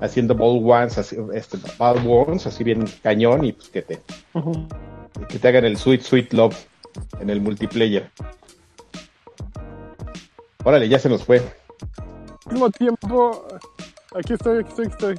[0.00, 4.00] haciendo ball ones, así, este, ball ones, así bien cañón y pues que te,
[5.28, 6.56] que te hagan el sweet sweet love
[7.20, 8.10] en el multiplayer.
[10.64, 11.42] Órale, ya se nos fue.
[12.50, 13.46] Mismo tiempo,
[14.16, 15.14] aquí estoy, aquí estoy, aquí estoy.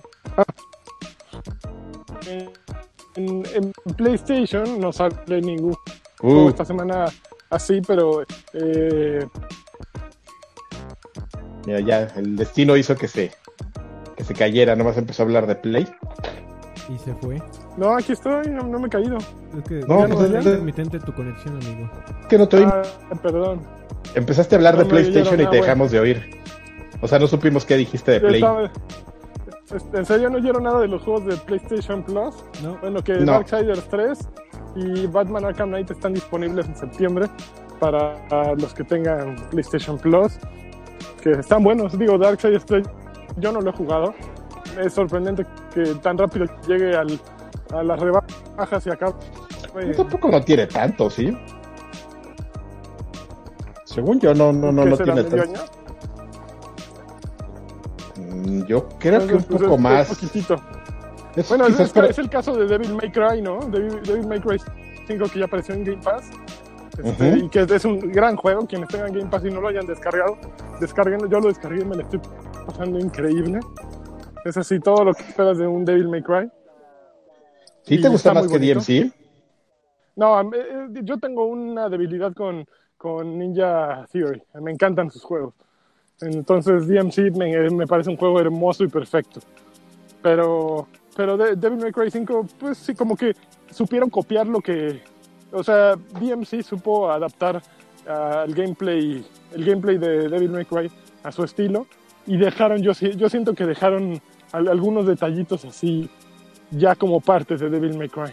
[3.15, 7.05] En, en PlayStation no sale ningún juego Uh, esta semana
[7.49, 9.25] así, pero eh,
[11.65, 13.31] mira, ya el destino hizo que se
[14.17, 15.87] que se cayera, nomás empezó a hablar de Play.
[16.89, 17.41] Y se fue.
[17.77, 19.17] no, aquí estoy, no, no me he caído.
[19.17, 21.89] Es que No, no pues, es intermitente tu conexión, amigo.
[22.27, 22.63] Que no te oí.
[22.65, 22.81] Ah,
[23.21, 23.61] perdón.
[24.15, 26.41] Empezaste a hablar no de PlayStation y te dejamos de oír.
[27.01, 28.35] O sea, no supimos qué dijiste de Play.
[28.35, 28.71] estaba-
[29.93, 32.35] ¿En serio no oyeron nada de los juegos de PlayStation Plus?
[32.63, 33.33] No, Bueno, que No.
[33.33, 34.27] Darksiders 3
[34.75, 37.27] y Batman Arkham Knight están disponibles en septiembre
[37.79, 38.15] para
[38.55, 40.39] los que tengan PlayStation Plus.
[41.21, 41.97] Que están buenos.
[41.99, 42.87] Digo, Darksiders 3
[43.37, 44.13] yo no lo he jugado.
[44.83, 47.19] Es sorprendente que tan rápido llegue al,
[47.73, 49.13] a las rebajas y acá.
[49.95, 51.37] Tampoco no tiene tanto, ¿sí?
[53.85, 55.41] Según yo, no, no, no, no tiene tanto.
[55.43, 55.59] año?
[58.67, 60.11] Yo creo que un pues, poco es- más.
[60.11, 60.55] Es poquitito.
[61.35, 63.59] Es Bueno, es, para- el caso de Devil May Cry, ¿no?
[63.59, 64.57] Devil, Devil May Cry
[65.07, 66.29] 5 que ya apareció en Game Pass.
[67.03, 67.37] Este.
[67.37, 68.65] Y que es un gran juego.
[68.67, 70.37] Quienes tengan Game Pass y no lo hayan descargado,
[70.81, 71.19] descarguen.
[71.29, 72.19] Yo lo descargué y me lo estoy
[72.65, 73.59] pasando increíble.
[74.45, 76.49] Es así todo lo que esperas de un Devil May Cry.
[77.83, 78.79] ¿Sí y te gusta más que bonito.
[78.79, 79.11] DMC?
[80.15, 82.65] No, eh, yo tengo una debilidad con,
[82.97, 84.43] con Ninja Theory.
[84.61, 85.53] Me encantan sus juegos.
[86.21, 89.39] Entonces DMC me, me parece un juego hermoso y perfecto.
[90.21, 93.35] Pero, pero de- Devil May Cry 5, pues sí, como que
[93.71, 95.01] supieron copiar lo que...
[95.51, 97.61] O sea, DMC supo adaptar
[98.07, 100.91] ah, el gameplay, el gameplay de Devil May Cry
[101.23, 101.87] a su estilo
[102.27, 106.09] y dejaron, yo, yo siento que dejaron al- algunos detallitos así
[106.71, 108.31] ya como parte de Devil May Cry.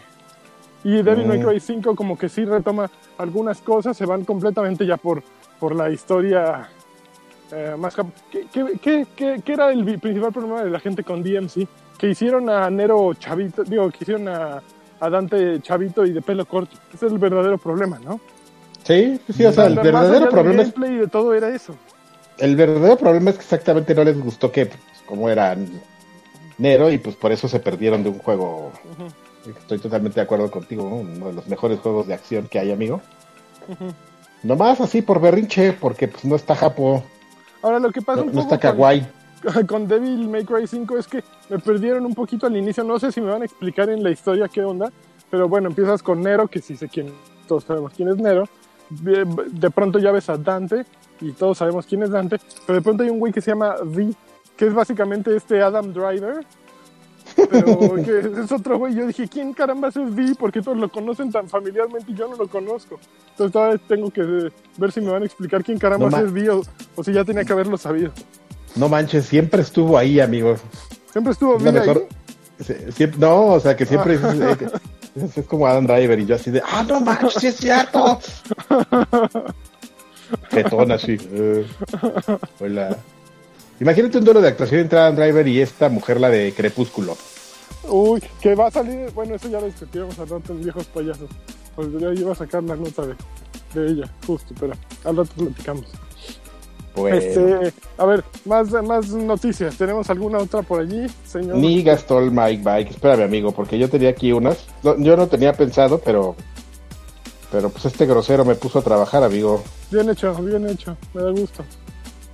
[0.83, 1.43] Y Devil May Mm.
[1.47, 5.23] Cry 5 como que sí retoma algunas cosas, se van completamente ya por,
[5.59, 6.69] por la historia
[7.51, 7.95] eh, más...
[8.31, 11.67] ¿Qué, qué, qué- qué- era el principal problema de la gente con DMC?
[11.97, 14.61] Que hicieron a Nero chavito, digo, que hicieron a,
[14.99, 16.77] a Dante chavito y de pelo corto.
[16.93, 18.19] Ese es el verdadero problema, ¿no?
[18.83, 21.75] Sí, sí, o sea, el verdadero problema es de todo era eso.
[22.37, 25.57] el verdadero problema es que exactamente no les gustó que pues, como era
[26.57, 28.71] Nero y pues por eso se perdieron de un juego.
[29.45, 30.95] Estoy totalmente de acuerdo contigo, ¿no?
[30.97, 33.01] uno de los mejores juegos de acción que hay, amigo.
[33.67, 33.93] ujú.
[34.43, 37.03] Nomás así por berrinche, porque pues no está Japo,
[37.61, 39.07] Ahora lo que pasa no, un no poco está con- Kawaii.
[39.67, 42.83] con Devil May Cry 5 es que me perdieron un poquito al inicio.
[42.83, 44.91] No sé si me van a explicar en la historia qué onda,
[45.29, 47.13] pero bueno, empiezas con Nero, que sí sé quién,
[47.47, 48.47] todos sabemos quién es Nero.
[48.89, 50.85] De, de pronto ya ves a Dante,
[51.19, 53.75] y todos sabemos quién es Dante, pero de pronto hay un güey que se llama
[53.83, 54.13] V,
[54.55, 56.45] que es básicamente este Adam Driver.
[57.49, 58.95] Pero que es otro güey.
[58.95, 60.35] Yo dije, ¿quién caramba es V?
[60.39, 62.99] Porque todos lo conocen tan familiarmente y yo no lo conozco.
[63.31, 66.49] Entonces todavía tengo que ver si me van a explicar quién caramba No es V
[66.49, 66.61] o,
[66.95, 68.11] o si ya tenía que haberlo sabido.
[68.75, 70.55] No manches, siempre estuvo ahí, amigo.
[71.11, 72.07] Siempre estuvo V mejor.
[72.59, 72.63] ahí.
[72.65, 74.65] se- siempre- no, o sea, que siempre es, que-
[75.25, 78.19] es- es como Adam Driver y yo así de, ah, no manches, sí es cierto.
[80.51, 81.17] Jetón así.
[82.59, 82.97] hola.
[83.79, 87.15] Imagínate un duelo de actuación entre Adam Driver y esta mujer, la de Crepúsculo.
[87.89, 91.29] Uy, que va a salir, bueno, eso ya lo discutíamos al rato en Viejos Payasos.
[91.75, 93.15] Pues yo iba a sacar la nota de,
[93.73, 94.73] de ella, justo, pero
[95.05, 95.85] al rato platicamos.
[96.95, 99.77] Pues, Este, a ver, más, más noticias.
[99.77, 101.57] ¿Tenemos alguna otra por allí, señor?
[101.57, 102.89] ni gastó el Mike Bike.
[102.89, 104.57] Espérame, amigo, porque yo tenía aquí unas.
[104.81, 106.35] No, yo no tenía pensado, pero.
[107.51, 109.63] Pero pues este grosero me puso a trabajar, amigo.
[109.91, 111.63] Bien hecho, bien hecho, me da gusto.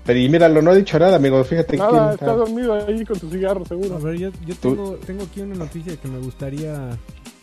[0.05, 1.41] Pero y míralo, no ha dicho nada, amigo.
[1.45, 3.99] Fíjate Nada, quién está dormido ahí con tu cigarro, A seguro.
[3.99, 6.97] ver, yo, yo tengo, tengo aquí una noticia que me gustaría A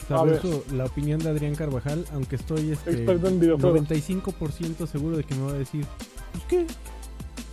[0.09, 3.89] saber su- la opinión de Adrián Carvajal, aunque estoy este, Experto en videojuegos.
[3.89, 5.87] 95% seguro de que me va a decir,
[6.33, 6.67] pues qué,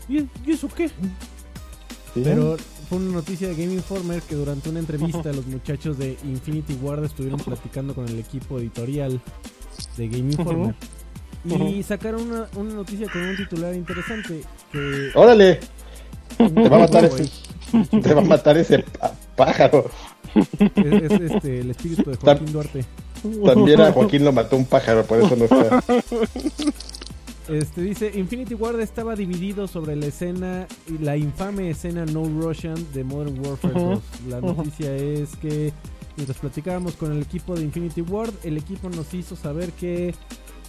[0.10, 0.90] ¿y, y eso qué?
[0.90, 2.22] Sí.
[2.24, 2.58] Pero
[2.90, 7.06] fue una noticia de Game Informer que durante una entrevista los muchachos de Infinity Ward
[7.06, 9.22] estuvieron platicando con el equipo editorial
[9.96, 10.76] de Game Informer.
[11.56, 15.10] Y sacaron una, una noticia con un titular interesante que...
[15.16, 15.60] Órale,
[16.38, 17.30] te va a matar ese,
[18.02, 19.90] te va a matar ese pá- pájaro.
[20.76, 22.86] Es, es, este, el espíritu de Joaquín Duarte.
[23.46, 25.84] También a Joaquín lo mató un pájaro, por eso no está.
[27.50, 30.68] Este dice, Infinity Ward estaba dividido sobre la escena,
[31.00, 34.02] la infame escena No Russian de Modern Warfare Ujú, 2.
[34.30, 35.72] La noticia es que
[36.18, 40.14] mientras platicábamos con el equipo de Infinity Ward, el equipo nos hizo saber que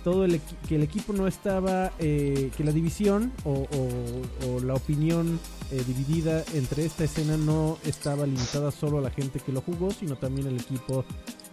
[0.05, 4.75] todo el, que el equipo no estaba, eh, que la división o, o- o la
[4.75, 5.39] opinión
[5.71, 9.91] eh, dividida entre esta escena no estaba limitada solo a la gente que lo jugó,
[9.91, 11.05] sino también el equipo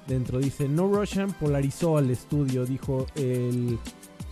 [0.08, 0.40] dentro.
[0.40, 3.78] Dice, No Russian polarizó al estudio, dijo el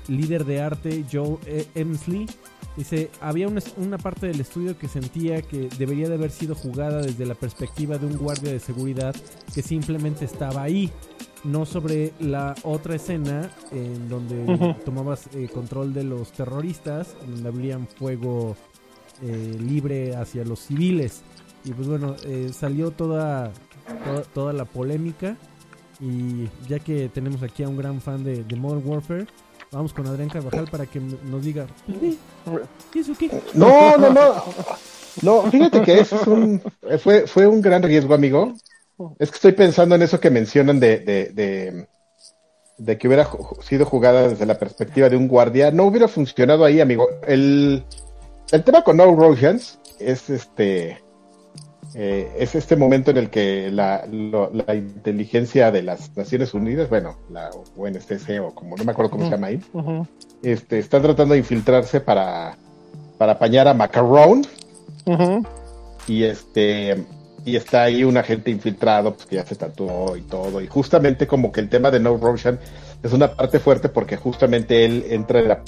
[0.08, 2.28] líder de arte Joe E- Emsley.
[2.76, 7.02] Dice, había una, una parte del estudio que sentía que debería de haber sido jugada
[7.02, 9.16] desde la perspectiva de un guardia de seguridad
[9.54, 10.92] que simplemente estaba ahí,
[11.44, 17.88] no sobre la otra escena en donde tomabas eh, control de los terroristas, donde abrían
[17.88, 18.56] fuego
[19.22, 21.22] eh, libre hacia los civiles.
[21.66, 23.52] Y pues bueno, eh, salió toda,
[24.04, 25.38] toda, toda la polémica.
[26.00, 29.28] Y ya que tenemos aquí a un gran fan de, de Modern Warfare,
[29.74, 32.16] vamos con Adrián Carvajal para que nos diga, pues, ve,
[32.94, 33.14] ¿y eso?
[33.54, 34.44] No, no, no.
[35.22, 36.62] No, fíjate que es un,
[37.00, 38.54] fue, fue un gran riesgo, amigo.
[39.20, 41.88] Es que estoy pensando en eso que mencionan de, de, de,
[42.78, 43.28] de que hubiera
[43.62, 45.72] sido jugada desde la perspectiva de un guardia.
[45.72, 47.08] No hubiera funcionado ahí, amigo.
[47.28, 47.84] El,
[48.52, 51.03] el tema con No Russians es este,
[51.96, 56.90] eh, es este momento en el que la, lo- la inteligencia de las Naciones Unidas,
[56.90, 59.62] bueno, la UNSC o como no me acuerdo cómo se llama ahí,
[60.42, 62.58] este, están tratando de infiltrarse para,
[63.18, 64.44] para apañar a Macaron
[66.08, 67.04] y este
[67.46, 70.62] y está ahí un agente infiltrado pues, que ya se tatuó y todo.
[70.62, 72.58] Y justamente como que el tema de No Roshan
[73.04, 75.62] es una parte fuerte porque justamente él entra en la-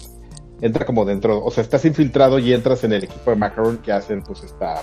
[0.61, 3.91] entra como dentro o sea estás infiltrado y entras en el equipo de Macaron que
[3.91, 4.81] hacen pues esta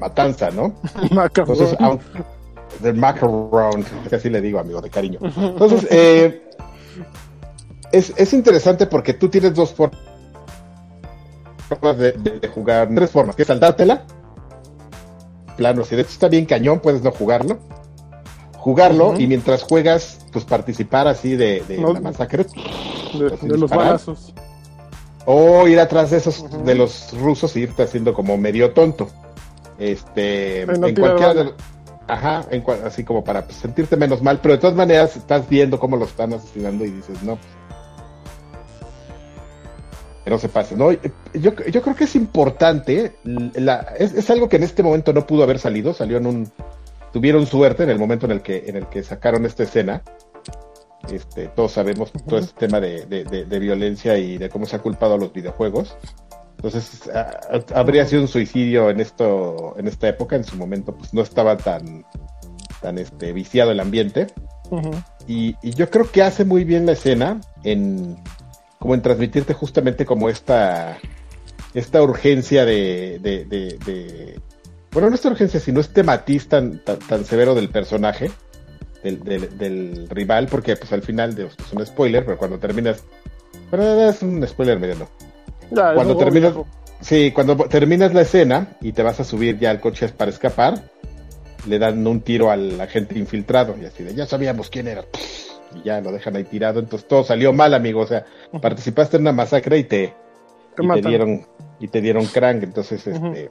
[0.00, 0.74] matanza no
[1.36, 2.00] entonces aun-
[2.80, 6.42] del Macaron que así le digo amigo de cariño entonces eh,
[7.92, 9.98] es, es interesante porque tú tienes dos formas
[11.98, 14.04] de, de- de jugar, tres formas, que es saltártela,
[15.56, 17.58] plano, si de hecho está bien cañón, puedes no jugarlo,
[18.58, 21.92] jugarlo y mientras juegas, pues participar así de, de No.
[21.92, 22.44] la masacre,
[23.18, 24.32] de, de los balazos.
[25.24, 29.08] o ir atrás de esos, de los rusos y irte haciendo como medio tonto.
[29.78, 31.52] Este, no en cualquiera de,
[32.08, 35.80] Ajá, en así como para pues, sentirte menos mal, pero de todas maneras estás viendo
[35.80, 37.48] cómo lo están asesinando y dices, no, pues,
[40.24, 40.76] que no se pase.
[40.76, 41.00] No, yo,
[41.34, 45.42] yo creo que es importante, la, es, es algo que en este momento no pudo
[45.42, 46.52] haber salido, salió en un,
[47.12, 50.02] tuvieron suerte en el momento en el que, en el que sacaron esta escena.
[51.10, 54.74] Este, todos sabemos todo este tema de, de- de- de violencia y de cómo se
[54.74, 55.96] ha culpado a los videojuegos.
[56.56, 57.38] Entonces, a-
[57.74, 61.22] a- habría sido un suicidio en esto, en esta época, en su momento, pues no
[61.22, 62.04] estaba tan,
[62.82, 64.26] tan este, viciado el ambiente.
[65.28, 68.16] Y, y yo creo que hace muy bien la escena en
[68.78, 70.98] como en transmitirte justamente como esta
[71.72, 74.40] esta urgencia de, de, de- de-
[74.92, 78.30] bueno no esta urgencia sino este matiz tan, tan, tan severo del personaje
[79.02, 83.02] del, del, del rival porque pues al final de, es un spoiler pero cuando terminas
[83.70, 85.08] pero es un spoiler mediano
[85.70, 86.54] Ya, cuando terminas
[87.00, 90.82] sí cuando terminas la escena y te vas a subir ya al coche para escapar
[91.66, 95.04] le dan un tiro al agente infiltrado y así de ya sabíamos quién era
[95.74, 96.78] y ya lo dejan ahí tirado.
[96.80, 98.00] Entonces todo salió mal amigo.
[98.00, 98.24] O sea
[98.62, 101.02] participaste en una masacre y te, Te y te matan.
[101.10, 101.46] dieron
[101.80, 103.50] y te dieron crank entonces este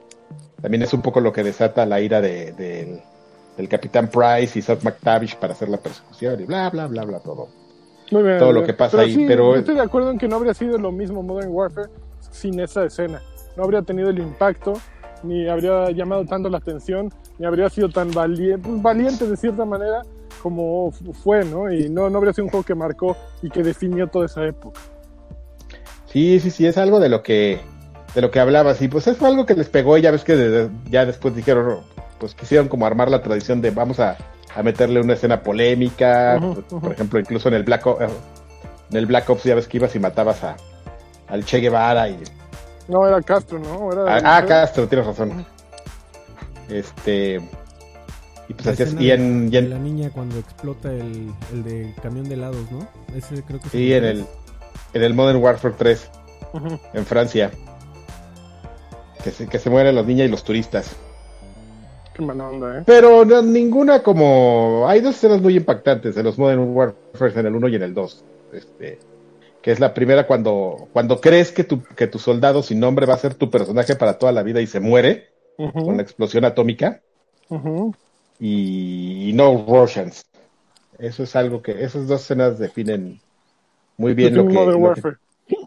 [0.62, 3.02] también es un poco lo que desata la ira de, del-
[3.58, 7.20] del capitán Price y Seth McTavish para hacer la persecución y bla bla bla bla
[7.20, 7.50] todo.
[8.12, 10.28] Muy bien, todo lo que pasa ahí, sí, pero- yo estoy de acuerdo en que
[10.28, 11.90] no habría sido lo mismo Modern Warfare
[12.32, 13.22] sin esa escena.
[13.58, 14.74] No habría tenido el impacto,
[15.24, 20.02] ni habría llamado tanto la atención, ni habría sido tan valiente, valiente de cierta manera
[20.44, 21.72] como fu- fue, ¿no?
[21.72, 24.80] Y no, no habría sido un juego que marcó y que definió toda esa época.
[26.08, 27.60] Sí, sí, sí, es algo de lo que
[28.14, 30.36] de lo que hablabas y pues es algo que les pegó y ya ves que
[30.38, 31.80] de- ya después dijeron,
[32.18, 34.16] pues quisieron como armar la tradición de vamos a,
[34.56, 36.80] a meterle una escena polémica, pues, ujú.
[36.80, 38.06] por ejemplo, incluso en el Black Ops,
[38.92, 40.56] en el Black Ops ya ves que ibas y matabas a
[41.28, 42.18] al Che Guevara y
[42.88, 43.92] No, era Castro, ¿no?
[43.92, 45.46] Era, ah, ah, Castro, tienes razón.
[46.70, 47.42] Este
[48.48, 50.92] y pues La así es, y de- en, y de en- la niña cuando explota
[50.92, 52.88] el, el de camión de helados, ¿no?
[53.16, 54.26] Ese creo que es sí, en el
[54.94, 56.10] en el Modern Warfare 3
[56.54, 56.80] Ujú.
[56.94, 57.52] en Francia.
[59.24, 60.96] Que se, que se mueren los niños y los turistas.
[62.14, 62.84] Qué mala onda, ¿eh?
[62.86, 64.86] Pero no- ninguna como...
[64.88, 67.94] Hay dos escenas muy impactantes de los Modern Warfare en el 1 y en el
[67.96, 68.24] 2.
[68.54, 69.00] Este,
[69.66, 73.16] que es la primera cuando, cuando crees que tu, que tu soldado sin nombre va
[73.16, 75.30] a ser tu personaje para toda la vida y se muere
[75.86, 77.02] con la explosión atómica.
[78.40, 80.24] Y, y no Russians.
[81.00, 81.84] Eso es algo que...
[81.84, 83.20] Esas dos escenas definen
[83.98, 85.02] muy bien lo que, lo que-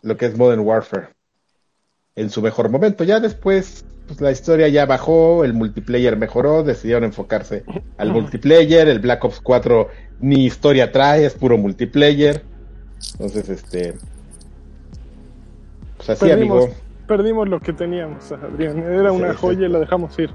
[0.02, 1.08] lo que es Modern Warfare
[2.14, 3.02] en su mejor momento.
[3.02, 7.64] Ya después, pues la historia ya bajó, el multiplayer mejoró, decidieron enfocarse
[7.96, 9.88] al multiplayer, el Black Ops 4
[10.20, 12.44] ni historia trae, es puro multiplayer.
[13.12, 13.94] Entonces, este...
[15.96, 16.78] Pues así, Perdimos, amigo.
[17.06, 18.78] perdimos lo que teníamos, Adrián.
[18.78, 20.30] Era una Sí, joya y la dejamos ir.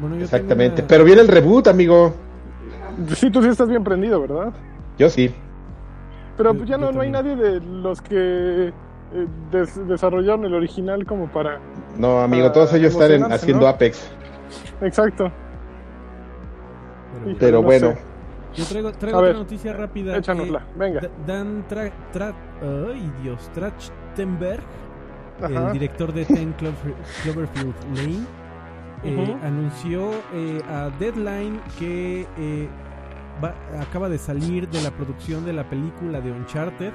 [0.00, 0.82] Bueno, Exactamente.
[0.82, 2.14] Pero viene el reboot, amigo.
[3.14, 4.52] Sí, tú sí estás bien prendido, ¿verdad?
[4.98, 5.34] Yo sí.
[6.36, 8.72] Pero pues ya no, no hay nadie de los que eh,
[9.50, 11.58] des- desarrollaron el original como para...
[11.98, 13.68] No, amigo, Para todos ellos están haciendo ¿no?
[13.68, 14.08] Apex.
[14.80, 15.30] Exacto.
[17.24, 17.98] pero- Pero no bueno, sé.
[18.54, 20.16] Yo traigo, traigo otra ver, noticia rápida.
[20.16, 21.00] Échanosla, venga.
[21.00, 22.34] Da- Dan Tra Tra-
[22.92, 24.62] ay Dios, Trachtenberg,
[25.42, 25.66] Ajá.
[25.68, 28.26] el director de Ten Clover- Cloverfield Lane,
[29.04, 32.68] eh, anunció eh, a Deadline que eh,
[33.42, 36.92] va- acaba de salir de la producción de la película de Uncharted,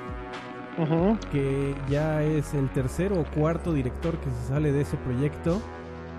[1.32, 5.62] que ya es el tercero o cuarto director que se sale de ese proyecto.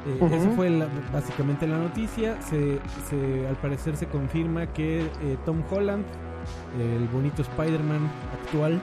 [0.06, 0.36] Eh.
[0.36, 2.40] Esa fue la- básicamente la noticia.
[2.42, 6.04] Se, se- al parecer se confirma que eh, Tom Holland,
[6.80, 8.08] el bonito Spider-Man
[8.44, 8.80] actual,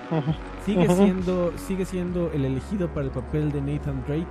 [0.65, 4.27] sigue siendo sigue siendo el elegido para el papel de Nathan Drake.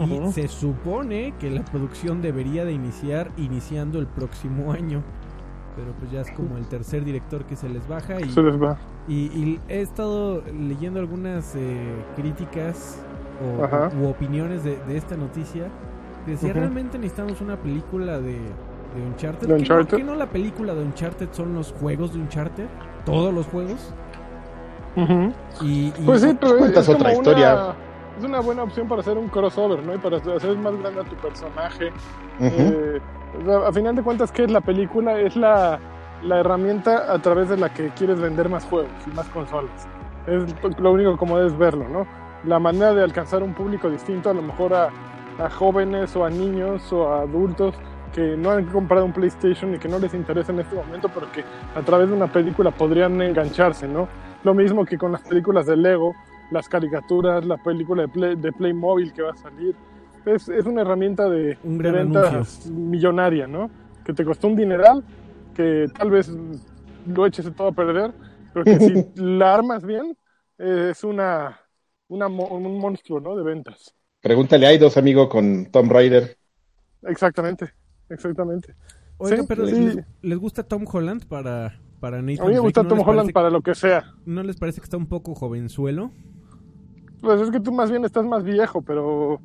[0.00, 5.02] Y se supone que la producción debería de iniciar iniciando el próximo año.
[5.76, 8.60] Pero pues ya es como el tercer director que se les baja y Se les
[8.60, 8.76] va.
[9.06, 11.78] y, y he estado leyendo algunas eh,
[12.16, 13.00] críticas
[13.40, 15.68] o, u opiniones de, de esta noticia.
[16.32, 19.48] Decía, realmente necesitamos una película de, de Uncharted.
[19.48, 22.66] ¿De ¿Que no- la película de Uncharted son los juegos de Uncharted?
[23.04, 23.92] Todos los juegos.
[25.62, 27.74] Y, y- Pues sí, pero es, cuentas es como otra una- historia.
[28.18, 29.94] es una buena opción para hacer un crossover, ¿no?
[29.94, 31.92] Y para hacer más grande a tu personaje.
[32.40, 33.00] Eh,
[33.66, 35.20] a final de cuentas, ¿qué es la película?
[35.20, 35.78] Es la,
[36.24, 39.86] la herramienta a través de la que quieres vender más juegos y más consolas.
[40.26, 40.44] Es
[40.80, 42.06] lo único como debes verlo, ¿no?
[42.44, 44.88] La manera de alcanzar un público distinto, a lo mejor a,
[45.38, 47.74] a jóvenes o a niños o a adultos
[48.12, 51.44] que no han comprado un PlayStation y que no les interesa en este momento, porque
[51.74, 54.08] a través de una película podrían engancharse, ¿no?
[54.44, 56.14] Lo mismo que con las películas de Lego,
[56.50, 59.74] las caricaturas, la película de, Play, de Playmobil que va a salir.
[60.24, 62.72] Es, es una herramienta de, Un de gran ventas anuncio.
[62.72, 63.70] millonaria, ¿no?
[64.08, 65.04] que te costó un dineral,
[65.54, 66.32] que tal vez
[67.04, 68.14] lo eches todo a perder,
[68.54, 70.16] pero que si la armas bien,
[70.56, 71.60] eh, es una,
[72.08, 73.36] una un monstruo, ¿no?
[73.36, 73.94] De ventas.
[74.20, 76.36] Pregúntale a dos amigo, con Tom Raider.
[77.02, 77.72] Exactamente,
[78.08, 78.74] exactamente.
[79.18, 79.72] Oiga, Sí, pero sí.
[79.80, 83.16] ¿les, les gusta Tom Holland para, para Nathan A mí me gusta ¿No Tom Holland
[83.16, 84.14] parece- para lo que sea.
[84.26, 86.10] ¿No les parece que está un poco jovenzuelo?
[87.20, 89.40] Pues es que tú más bien estás más viejo, pero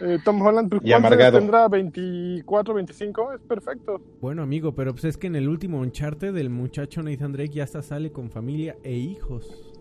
[0.00, 1.38] eh, Tom Holland Y ¿cuántos años amargado.
[1.38, 4.00] tendrá 24, 25, es perfecto.
[4.20, 7.64] Bueno, amigo, pero pues es que en el último Uncharted el muchacho Nathan Drake ya
[7.64, 9.71] hasta sale con familia e hijos.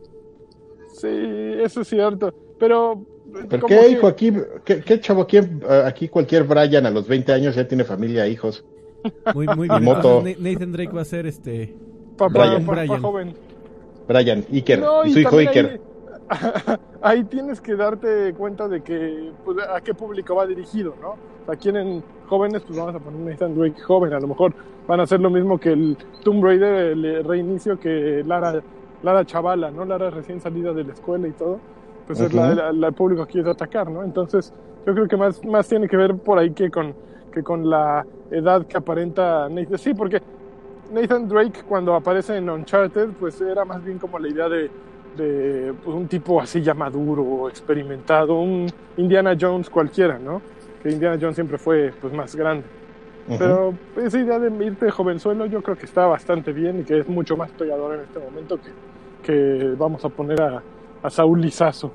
[0.94, 3.02] Sí, eso es cierto, pero
[3.50, 4.08] ¿Pero qué, que- hijo?
[4.08, 4.34] Aquí,
[4.66, 5.26] ¿qué, qué chavo?
[5.26, 8.66] ¿quién, eh, aquí cualquier Brian a los 20 años ya tiene familia, hijos.
[9.34, 9.84] Muy, muy bien.
[9.84, 10.24] moto.
[10.40, 11.74] Nathan Drake va a ser este.
[12.18, 12.66] papá, Brian.
[12.66, 13.02] papá Brian.
[13.02, 13.34] joven.
[14.08, 15.82] Brian, Iker, No, y su hijo Iker.
[16.30, 21.12] Ahí, ahí tienes que darte cuenta de que pues, a qué público va dirigido, ¿no?
[21.12, 24.14] O sea, quieren jóvenes, pues vamos a poner Nathan Drake joven.
[24.14, 24.54] A lo mejor
[24.88, 28.62] van a hacer lo mismo que el Tomb Raider, el reinicio que Lara,
[29.04, 29.86] Lara Chavala, ¿no?
[29.86, 31.60] Lara recién salida de la escuela y todo.
[32.08, 34.04] Pues es la, la- la- el público que quiere atacar, ¿no?
[34.04, 34.54] Entonces,
[34.86, 36.94] yo creo que más, más tiene que ver por ahí que con,
[37.32, 39.78] que con la edad que aparenta Nathan.
[39.78, 40.22] Sí, porque
[40.92, 44.70] Nathan Drake cuando aparece en Uncharted, pues era más bien como la idea de,
[45.18, 50.42] de pues, un tipo así ya maduro, experimentado, un Indiana Jones cualquiera, ¿no?
[50.84, 52.66] Que Indiana Jones siempre fue pues más grande.
[53.38, 57.08] Pero esa idea de irte jovenzuelo yo creo que está bastante bien y que es
[57.08, 58.72] mucho más pegador en este momento que,
[59.24, 60.62] que vamos a poner a,
[61.04, 61.92] a Saúl Lizazo.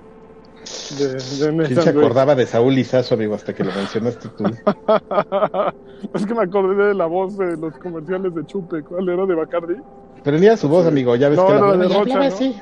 [0.98, 4.44] De, de ¿Quién se acordaba de Saúl Lizazo, amigo, hasta que lo mencionaste tú?
[6.14, 8.82] es que me acordé de la voz de los comerciales de Chupe.
[8.82, 9.26] ¿Cuál era?
[9.26, 9.76] ¿De Bacardi?
[10.24, 12.28] Pero ni a su voz, amigo, ya ves No, que era la de Rocha, hablaba
[12.28, 12.34] ¿no?
[12.34, 12.56] así.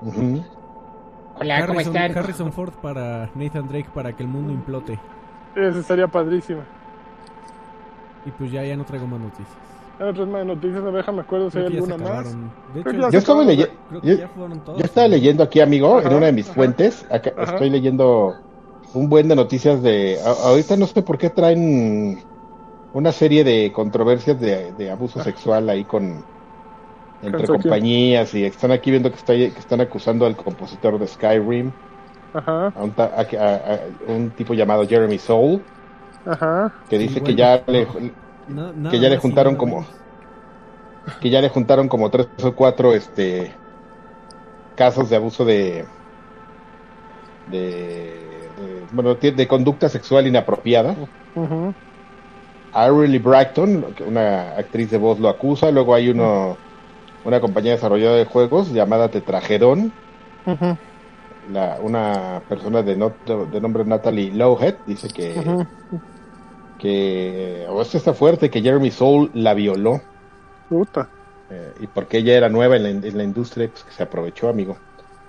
[0.00, 0.44] Ujú.
[1.40, 2.18] Hola, ¿cómo Harrison, están?
[2.18, 4.98] Harrison Ford para Nathan Drake para que el mundo implote.
[5.54, 6.64] Esa sería padrísima.
[8.28, 9.48] Y pues ya, ya no traigo más noticias.
[9.98, 12.36] Hay otras más noticias, déjame acuerdo si hay alguna más.
[12.74, 13.72] De hecho, Yo estaba leyendo.
[14.02, 16.54] Yo, estaba leyendo aquí, amigo, en una de mis ajá.
[16.54, 17.06] fuentes.
[17.10, 17.52] Acá Ajá.
[17.54, 18.36] estoy leyendo
[18.94, 20.18] un buen de noticias de.
[20.24, 22.22] a- ahorita no sé por qué traen
[22.92, 26.22] una serie de controversias de, de abuso sexual ahí con.
[27.20, 31.72] Entre compañías y están aquí viendo que, está, que están acusando al compositor de Skyrim,
[32.32, 35.60] Ajá, a un, ta- a- a- a un tipo llamado Jeremy Soule,
[36.32, 36.72] ajá.
[36.88, 37.86] que Sí, dice que ya le,
[38.46, 39.86] Na- nada que ya le juntaron como
[41.20, 43.62] que ya le juntaron como tres o cuatro este
[44.74, 45.86] casos de abuso de
[47.44, 50.96] de, de- bueno de, de conducta sexual inapropiada
[51.34, 51.74] ujú.
[52.72, 56.56] Ariely Bracton una actriz de voz lo acusa luego hay uno
[57.24, 59.94] una compañía desarrolladora de juegos llamada Tetrajedon
[60.46, 60.78] Ujú,
[61.40, 65.66] la, una persona de, not- de nombre Natalie Lowhead dice que.
[66.78, 70.00] Que o esto está fuerte que Jeremy Soule la violó
[70.68, 71.08] Puta.
[71.50, 74.48] Eh, y porque ella era nueva en la, en la industria, pues que se aprovechó,
[74.48, 74.76] amigo.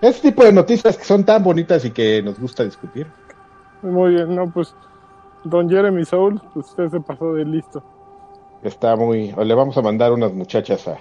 [0.01, 3.07] Ese tipo de noticias que son tan bonitas y que nos gusta discutir.
[3.81, 4.75] Muy bien, no, pues.
[5.45, 7.81] Don Jeremy Soul, pues usted se pasó de listo.
[8.61, 9.33] Está muy...
[9.37, 10.97] O le vamos a mandar unas muchachas a...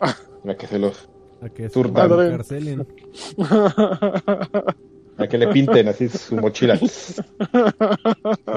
[0.48, 1.08] A que se los...
[1.42, 1.80] A que se
[5.32, 6.78] A que le pinten así su mochila.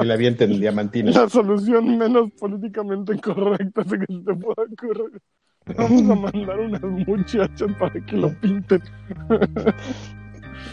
[0.02, 1.10] Y le avienten diamantina.
[1.10, 5.22] La solución menos políticamente correcta de que se te pueda ocurrir.
[5.74, 8.82] Vamos a mandar unas muchachas para que lo pinten.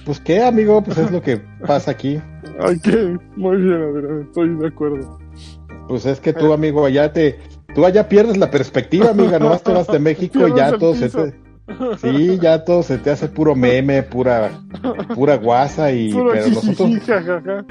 [0.05, 2.19] Pues qué, amigo, pues es lo que pasa aquí.
[2.59, 5.19] Ay, que muy bien, Adrián, estoy de acuerdo.
[5.87, 7.39] Pues es que tú, amigo, allá te...
[7.73, 9.39] Tú allá pierdes la perspectiva, amiga.
[9.39, 11.33] Nomás te vas de México y ya todo se te...
[11.97, 14.51] Sí, ya todo se te hace puro meme, pura,
[15.15, 17.65] pura guasa y Puro pero nosotros, jajaja.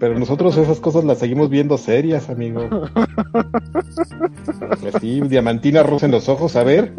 [0.00, 2.68] pero nosotros esas cosas las seguimos viendo serias, amigo.
[4.94, 6.92] Así, diamantina rosa en los ojos, a ver,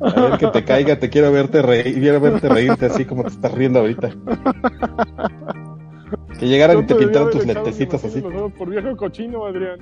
[0.00, 3.30] a ver que te caiga, te quiero verte reír, quiero verte reírte así como te
[3.30, 4.10] estás riendo ahorita.
[6.38, 8.20] Que llegaran y te pintaran tus lentecitos así.
[8.20, 9.78] Por viejo cochino, Adrián.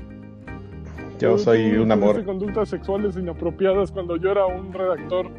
[1.18, 2.24] Yo soy tú un amor.
[2.24, 5.30] conductas sexuales inapropiadas cuando yo era un redactor.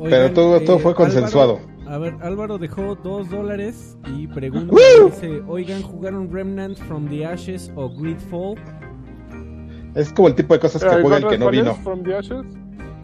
[0.00, 1.60] Oigan, todo- todo fue Álvaro- consensuado.
[1.86, 5.06] a ver, Álvaro dejó dos dólares y pregunta, ¡Woo!
[5.10, 8.56] dice, oigan, ¿jugaron Remnant from the Ashes o Gridfall?
[9.94, 11.74] Es como el tipo de cosas que Eh, juega el ¿cuál- que no vino.
[11.76, 12.44] From the Ashes?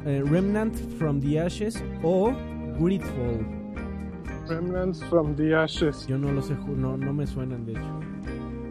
[0.07, 2.33] Eh, Remnant from the Ashes o
[2.79, 3.47] Gridfall.
[4.49, 6.07] Remnants from the Ashes.
[6.07, 8.01] Yo no lo sé, ju- no, no me suenan de hecho.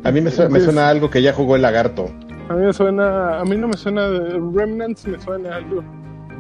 [0.04, 2.06] A mí me suena algo que ya jugó el lagarto.
[2.50, 5.84] A mí me suena, a mí no me suena de Remnants, me suena algo.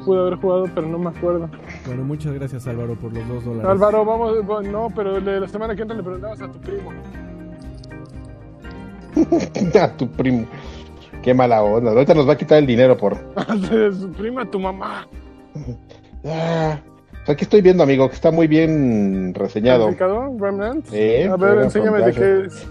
[0.05, 1.49] Pude haber jugado, pero no me acuerdo.
[1.85, 3.69] Bueno, muchas gracias Álvaro por los dos dólares.
[3.69, 6.91] Álvaro, vamos, va- no, pero le- la semana que entra le preguntamos a tu primo.
[9.81, 10.45] a tu primo.
[11.21, 11.91] Qué mala onda.
[11.91, 13.15] Ahorita nos va a quitar el dinero por.
[13.69, 15.07] Se suprime a tu mamá.
[16.25, 16.79] Ah,
[17.11, 19.83] pues aquí estoy viendo, amigo, que está muy bien reseñado.
[19.87, 20.85] ¿Calificado, Remnant?
[20.85, 22.65] Sí, a ver, enséñame de qué es.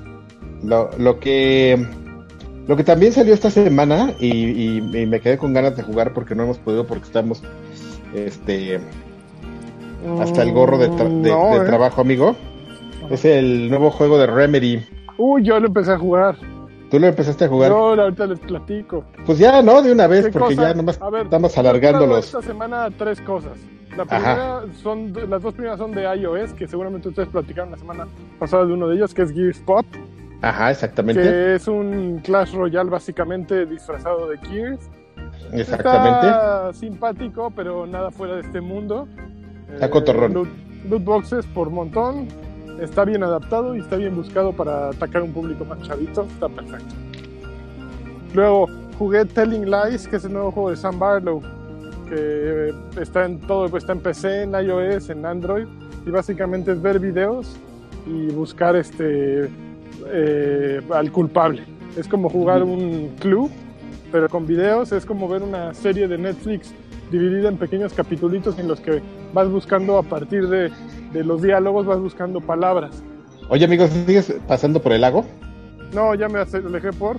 [0.64, 1.86] Lo, lo que.
[2.68, 6.12] Lo que también salió esta semana y, y- y me quedé con ganas de jugar
[6.14, 7.42] porque no hemos podido porque estamos
[8.14, 8.80] este
[10.20, 11.66] hasta el gorro de, tra- de- No, de ¿eh?
[11.66, 12.36] trabajo, amigo.
[13.10, 14.84] Es el nuevo juego de Remedy.
[15.18, 16.36] Uy, yo lo empecé a jugar.
[16.90, 17.70] ¿Tú lo empezaste a jugar?
[17.70, 19.04] Yo ahorita les platico.
[19.26, 19.80] Pues ya, ¿no?
[19.82, 20.68] De una vez, ¿Qué porque cosa?
[20.68, 22.26] ya nomás A ver, estamos alargándolos.
[22.26, 23.52] Esta semana tres cosas.
[23.96, 24.62] La Ajá.
[24.64, 28.06] primera son, las dos primeras son de iOS, que seguramente ustedes platicaron la semana
[28.38, 29.84] pasada de uno de ellos, que es Gears Pop,
[30.42, 31.22] Ajá, exactamente.
[31.22, 34.90] que es un Clash Royale básicamente disfrazado de Gears.
[35.52, 36.26] Exactamente.
[36.26, 39.06] Está simpático, pero nada fuera de este mundo.
[39.72, 40.34] Está cotorrón.
[40.34, 40.48] Loot,
[40.88, 42.26] loot boxes por montón.
[42.80, 46.22] Está bien adaptado y está bien buscado para atacar un público más chavito.
[46.22, 46.94] Está perfecto.
[48.34, 48.66] Luego
[48.98, 51.42] jugué Telling Lies, que es el nuevo juego de Sam Barlow,
[52.08, 55.66] que está en todo, está en PC, en iOS, en Android,
[56.06, 57.56] y básicamente es ver videos
[58.06, 59.48] y buscar este
[60.08, 61.64] eh, al culpable.
[61.96, 63.50] Es como jugar un club,
[64.10, 66.72] pero con videos, es como ver una serie de Netflix
[67.10, 69.02] dividida en pequeños capitulitos en los que
[69.34, 70.70] vas buscando a partir de,
[71.12, 73.02] de los diálogos, vas buscando palabras.
[73.48, 75.26] Oye, amigos, ¿sigues pasando por el lago?
[75.92, 77.18] No, ya me alejé por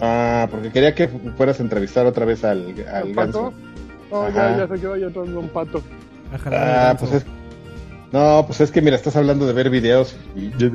[0.00, 3.44] Ah, porque quería que fueras a entrevistar otra vez al, al ¿El pato?
[3.44, 3.52] ganso.
[4.10, 5.82] No, ya, ya se quedó ya todo un pato.
[6.50, 7.26] Ah, pues es.
[8.12, 10.16] No, pues es que mira, estás hablando de ver videos.
[10.36, 10.68] Y yo,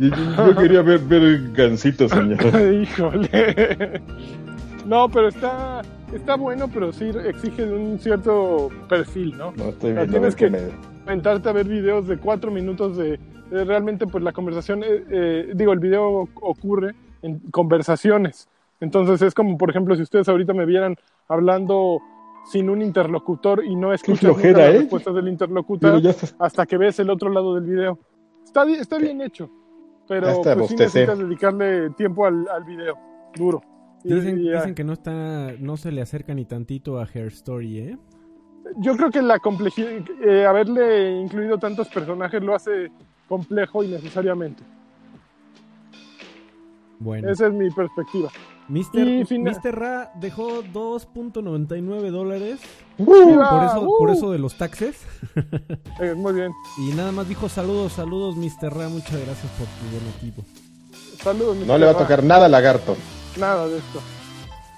[0.00, 2.38] y- y yo quería ver, ver gancitos, señor.
[2.82, 4.00] Híjole.
[4.86, 5.82] No, pero está,
[6.12, 9.52] está bueno, pero sí exige un cierto perfil, ¿no?
[9.52, 10.12] No estoy viendo.
[10.12, 13.18] tienes que- qué me- Aventarte a ver videos de cuatro minutos de,
[13.50, 18.46] de realmente, pues la conversación, eh, eh, digo, el video ocurre en conversaciones.
[18.80, 20.96] Entonces es como, por ejemplo, si ustedes ahorita me vieran
[21.28, 22.00] hablando
[22.50, 24.78] sin un interlocutor y no escuchas flojera, las ¿eh?
[24.78, 26.00] respuestas del interlocutor
[26.38, 27.98] hasta que ves el otro lado del video.
[28.44, 29.50] Está, está bien hecho,
[30.08, 32.96] pero pues, sí necesitas dedicarle tiempo al, al video,
[33.34, 33.62] duro.
[34.04, 37.26] Y- Dicen, y, dicen que no está, no se le acerca ni tantito a Hair
[37.26, 37.98] Story, ¿eh?
[38.76, 39.90] Yo creo que la complejidad,
[40.24, 42.90] eh, haberle incluido tantos personajes lo hace
[43.28, 44.62] complejo innecesariamente.
[46.98, 47.30] Bueno.
[47.30, 48.28] Esa es mi perspectiva.
[48.68, 49.74] Fina- Mr.
[49.78, 52.60] Ra dejó 2.99 dólares.
[52.98, 55.02] Viva, por eso, uh, por eso de los taxes.
[56.00, 56.52] eh, muy bien.
[56.78, 58.74] Y nada más dijo saludos, saludos, Mr.
[58.74, 60.44] Ra, muchas gracias por tu donativo.
[61.22, 61.56] Saludos.
[61.56, 61.80] No Mr.
[61.80, 62.96] le va a tocar nada al lagarto.
[63.38, 64.00] Nada de esto.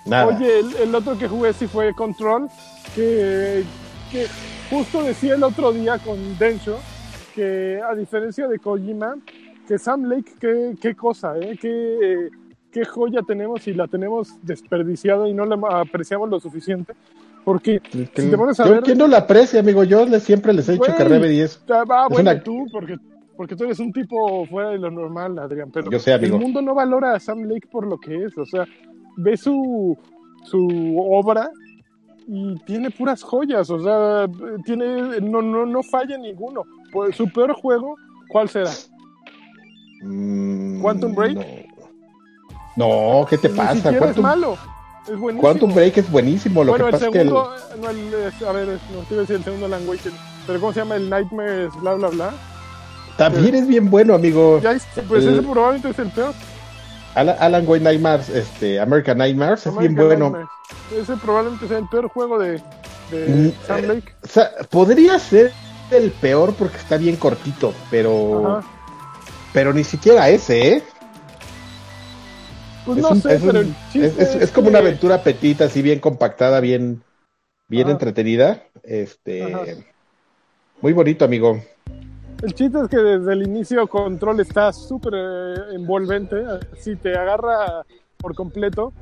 [0.06, 0.26] Nada.
[0.26, 2.48] Oye, el, el otro que jugué sí fue Control,
[2.94, 3.64] que,
[4.10, 4.26] que
[4.70, 6.78] justo decía el otro día con Densho
[7.34, 9.16] que a diferencia de Kojima,
[9.68, 11.56] que Sam Lake, qué, qué cosa, ¿eh?
[11.60, 12.28] Qué,
[12.72, 16.94] qué joya tenemos y la tenemos desperdiciada y no la apreciamos lo suficiente.
[17.44, 19.82] Porque Que- si te pones a yo, ver- ¿Quién no la aprecia, amigo?
[19.84, 21.62] Yo le- siempre les he dicho que Remedy es.
[21.70, 22.96] Ah, va, Es bueno, una- tú, porque,
[23.36, 26.36] porque tú eres un tipo fuera de lo normal, Adrián, pero Yo sé, amigo.
[26.36, 28.66] el mundo no valora a Sam Lake por lo que es, o sea,
[29.16, 29.96] ve su,
[30.44, 31.50] su obra
[32.28, 34.26] y tiene puras joyas, o sea,
[34.64, 36.62] tiene, no, no, no falla ninguno.
[36.92, 37.96] Pues, su peor juego,
[38.28, 38.70] ¿cuál será?
[40.02, 41.34] Mm, ¿Quantum Break?
[41.36, 41.42] No,
[42.80, 43.74] No, ¿qué te Ni pasa?
[43.74, 44.56] siquiera es malo,
[45.06, 45.40] es buenísimo.
[45.40, 46.64] Quantum Break es buenísimo.
[46.64, 47.48] Lo bueno, que el pasa es que el- no,
[47.90, 50.10] el, es- a ver, es- no te iba a decir el segundo language,
[50.46, 50.96] pero ¿cómo se llama?
[50.96, 52.30] El Nightmares, bla, bla, bla.
[53.16, 54.60] también es bien bueno, amigo.
[54.62, 56.32] Ya, es- pues El- ese probablemente es el peor.
[57.14, 60.30] Alan, Alan Wake Nightmares, este, American Nightmares, es bien bueno.
[60.30, 60.48] Nightmares.
[60.96, 62.62] Ese probablemente sea el peor juego de,
[63.10, 64.14] de Mm, Sam eh, Lake.
[64.24, 65.52] O sea, podría ser
[65.90, 68.66] el peor porque está bien cortito, pero Ajá.
[69.52, 70.82] pero ni siquiera ese, ¿eh?
[72.84, 74.78] Pues es, no un- sé, es un- pero el chiste es- es- es como una
[74.78, 77.02] aventura petita, así bien compactada, bien,
[77.68, 77.92] bien Ajá.
[77.92, 78.62] entretenida.
[78.82, 79.64] Este, Ajá.
[80.80, 81.60] muy bonito, amigo.
[82.42, 86.42] El chiste es que desde el inicio Control está súper eh, envolvente,
[86.78, 87.84] si te agarra
[88.16, 88.92] por completo.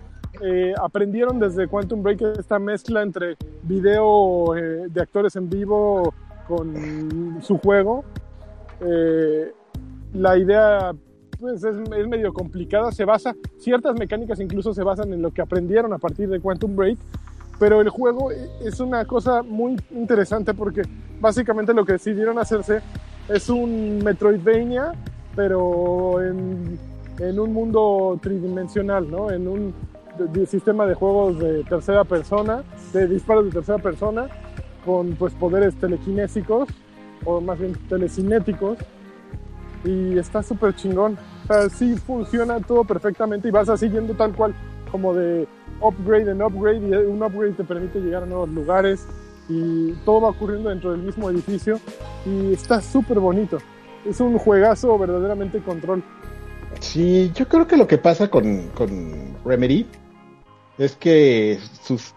[0.42, 6.12] Eh, aprendieron desde Quantum Break esta mezcla entre video eh, de actores en vivo
[6.46, 8.04] con su juego.
[8.80, 9.52] Eh,
[10.14, 10.92] la idea
[11.40, 15.42] pues es, es medio complicada, se basa, ciertas mecánicas incluso se basan en lo que
[15.42, 16.98] aprendieron a partir de Quantum Break,
[17.58, 20.82] pero el juego es una cosa muy interesante porque
[21.20, 22.80] básicamente lo que decidieron hacerse
[23.28, 24.92] es un Metroidvania,
[25.36, 26.78] pero en,
[27.18, 29.30] en un mundo tridimensional, ¿no?
[29.30, 29.74] En un
[30.18, 32.62] de- de sistema de juegos de tercera persona,
[32.92, 34.28] de disparos de tercera persona,
[34.84, 36.68] con pues poderes telequinésicos,
[37.24, 38.78] o más bien telecinéticos,
[39.84, 41.18] y está súper chingón.
[41.44, 44.54] O sea, sí funciona todo perfectamente y vas siguiendo tal cual
[44.90, 45.46] como de
[45.80, 49.06] upgrade en upgrade y un upgrade te permite llegar a nuevos lugares
[49.48, 51.80] y todo va ocurriendo dentro del mismo edificio
[52.26, 53.58] y está súper bonito.
[54.04, 56.02] Es un juegazo verdaderamente control.
[56.80, 59.86] Sí, yo creo que lo que pasa con, con Remedy
[60.76, 62.14] es que sus,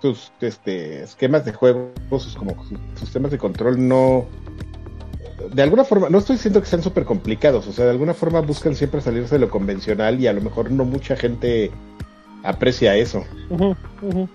[0.00, 4.26] sus este, esquemas de juego, sus, como, sus sistemas de control no...
[5.52, 8.40] De alguna forma, no estoy diciendo que sean súper complicados, o sea, de alguna forma
[8.40, 11.70] buscan siempre salirse de lo convencional y a lo mejor no mucha gente
[12.42, 13.24] aprecia eso.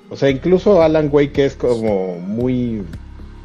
[0.09, 2.84] O sea, incluso Alan Wake, que es como muy,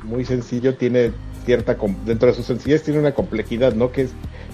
[0.02, 1.12] muy sencillo, tiene
[1.44, 3.92] cierta, dentro de su sencillez tiene una complejidad, ¿no?
[3.92, 4.10] Que es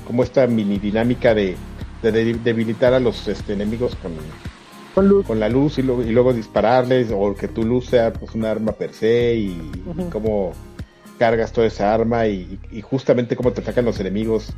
[0.07, 1.57] como esta mini dinámica de,
[2.03, 4.13] debilitar a los este, enemigos con,
[5.23, 8.45] con, la luz y, luego, y luego dispararles, o que tu luz sea pues un
[8.45, 9.73] arma per se, y,
[10.11, 10.53] cómo
[11.23, 14.53] cargas toda esa arma, y, justamente cómo te atacan los enemigos,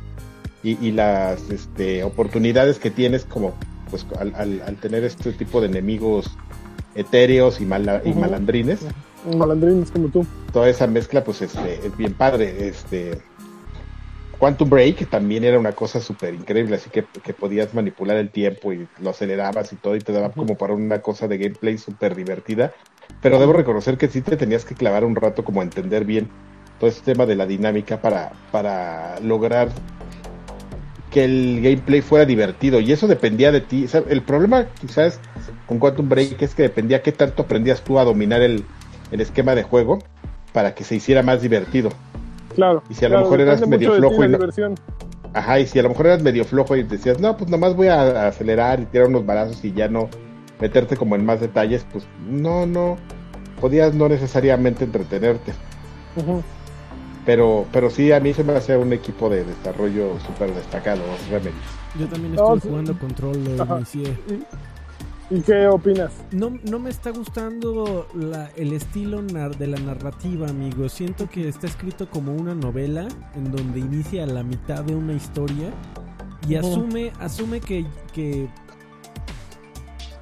[0.63, 3.53] y, las este, oportunidades que tienes como
[3.91, 6.35] pues al, al, tener este tipo de enemigos
[6.95, 8.79] etéreos y, y malandrines.
[9.37, 10.25] Malandrines como tú.
[10.51, 12.67] Toda esa mezcla pues este, es bien padre.
[12.67, 13.21] Este,
[14.39, 17.03] Quantum Break también era una cosa súper increíble, así que,
[17.33, 20.99] podías manipular el tiempo y lo acelerabas y todo y te daba como para una
[21.03, 22.73] cosa de gameplay súper divertida.
[23.21, 26.27] Pero debo reconocer que sí te tenías que clavar un rato como a entender bien
[26.79, 29.69] todo este tema de la dinámica para, para lograr
[31.11, 33.87] que el gameplay fuera divertido y eso dependía de ti.
[34.09, 35.19] el problema quizás
[35.65, 38.65] con Quantum Break es que dependía qué tanto aprendías tú a dominar el,
[39.11, 39.99] el esquema de juego
[40.51, 41.89] para que se hiciera más divertido.
[42.53, 42.83] Claro.
[42.89, 44.37] Y si a lo mejor eras medio flojo y
[45.33, 47.87] Ajá, y si a lo mejor eras medio flojo y decías, no, pues nomás voy
[47.87, 50.09] a acelerar y tirar unos balazos y ya no
[50.61, 52.97] meterte como en más detalles, pues no, no,
[53.59, 55.53] podías no necesariamente entretenerte.
[57.25, 61.55] Pero, pero sí, a mí se me hace un equipo de desarrollo súper destacado, Remedy.
[61.99, 64.17] Yo también estoy jugando Control, inicié.
[65.31, 66.11] ¿Y qué opinas?
[66.31, 68.07] No, no me está gustando
[68.55, 70.87] el estilo de la narrativa, amigo.
[70.87, 75.13] Siento que está escrito como una novela en donde inicia a la mitad de una
[75.13, 75.71] historia
[76.47, 78.47] y asume, asume que, que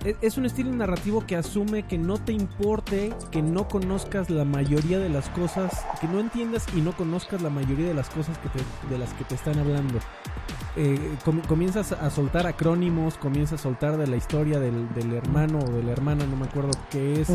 [0.04, 4.99] es un estilo narrativo que asume que no te importe que no conozcas la mayoría
[4.99, 8.49] de las cosas, que no entiendas y no conozcas la mayoría de las cosas que
[8.89, 9.99] de las que te están hablando.
[10.76, 10.97] Eh,
[11.47, 15.91] comienzas a soltar acrónimos, comienzas a soltar de la historia del, hermano o de la
[15.91, 17.30] hermana, no me acuerdo qué es.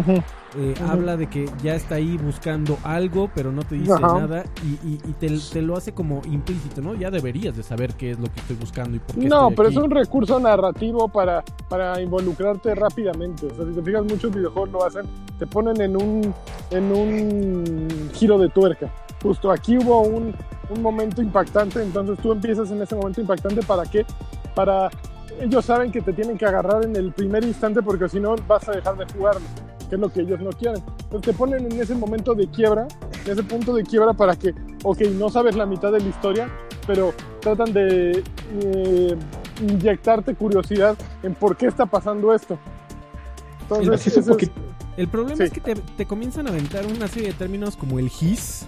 [0.57, 4.45] Eh, habla de que ya está ahí buscando algo, pero no te dice nada
[4.83, 6.95] y, te, lo hace como implícito, ¿no?
[6.95, 9.29] Ya deberías de saber qué es lo que estoy buscando y por qué.
[9.29, 13.47] No, pero es un recurso narrativo para, para involucrarte rápidamente.
[13.47, 15.07] O sea, si te fijas, muchos videojuegos lo hacen,
[15.39, 16.35] te ponen en un,
[16.71, 18.91] en un giro de tuerca.
[19.23, 20.35] Justo aquí hubo un,
[20.71, 24.05] un momento impactante, entonces tú empiezas en ese momento impactante para qué?
[24.55, 24.91] Para
[25.41, 28.69] ellos saben que te tienen que agarrar en el primer instante porque si no vas
[28.69, 29.47] a dejar de jugarlo,
[29.89, 30.83] que es lo que ellos no quieren.
[31.05, 32.87] Entonces te ponen en ese momento de quiebra,
[33.25, 34.55] en ese punto de quiebra para que,
[34.85, 36.51] ok, no sabes la mitad de la historia,
[36.87, 38.23] pero tratan de
[38.63, 39.17] eh,
[39.61, 42.59] inyectarte curiosidad en por qué está pasando esto.
[43.63, 44.17] Entonces,
[44.97, 48.09] el, problema es que te, te, comienzan a aventar una serie de términos como el
[48.09, 48.67] GIS,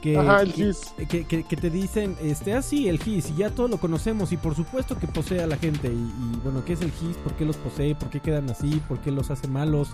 [0.00, 4.36] que, Que, te dicen, este, así ah, el GIS, y ya todo lo conocemos, y
[4.36, 7.16] por supuesto que posee a la gente, y, bueno, ¿qué es el GIS?
[7.18, 7.94] ¿Por qué los posee?
[7.94, 8.80] ¿Por qué quedan así?
[8.88, 9.90] ¿Por qué los hace malos?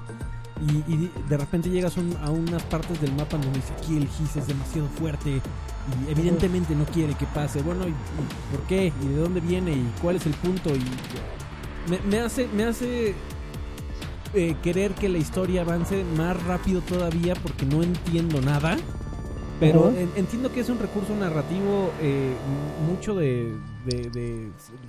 [0.88, 4.46] Y, de repente llegas a unas partes del mapa donde dice, aquí el GIS es
[4.46, 7.62] demasiado fuerte, y evidentemente no quiere que pase.
[7.62, 7.94] Bueno, ¿y,
[8.50, 8.92] por qué?
[9.02, 9.72] ¿Y de dónde viene?
[9.72, 10.70] ¿Y cuál es el punto?
[10.74, 10.82] Y
[12.09, 13.14] me, hace, me hace
[14.34, 18.76] eh, querer que la historia avance más rápido todavía porque no entiendo nada.
[19.59, 22.34] Pero entiendo que es un recurso narrativo eh,
[22.86, 23.54] mucho de,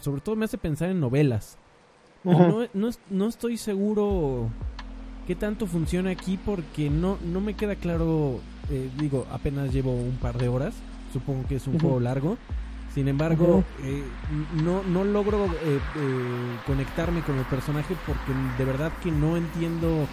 [0.01, 1.57] Sobre todo me hace pensar en novelas.
[2.23, 2.67] no,
[3.09, 4.49] no, estoy seguro
[5.25, 8.39] qué tanto funciona aquí porque no, no me queda claro.
[8.69, 10.73] Eh, digo, apenas llevo un par de horas.
[11.13, 12.37] Supongo que es un juego largo.
[12.93, 14.03] Sin embargo, eh,
[14.63, 15.47] no, no logro
[16.65, 20.07] conectarme con el personaje porque de verdad que no entiendo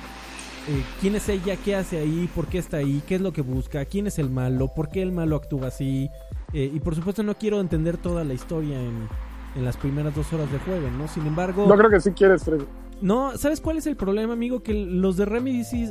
[0.66, 3.42] eh, quién es ella, qué hace ahí, por qué está ahí, qué es lo que
[3.42, 6.10] busca, quién es el malo, por qué el malo actúa así.
[6.52, 9.08] Eh, y por supuesto no quiero entender toda la historia en,
[9.56, 11.06] en, las primeras dos horas de juego, ¿no?
[11.08, 11.66] Sin embargo...
[11.66, 12.62] No creo que sí quieres, Fred.
[13.02, 14.62] No, ¿sabes cuál es el problema, amigo?
[14.62, 15.90] Que los de Remedy sí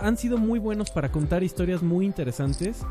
[0.00, 2.84] han sido muy buenos para contar historias muy interesantes.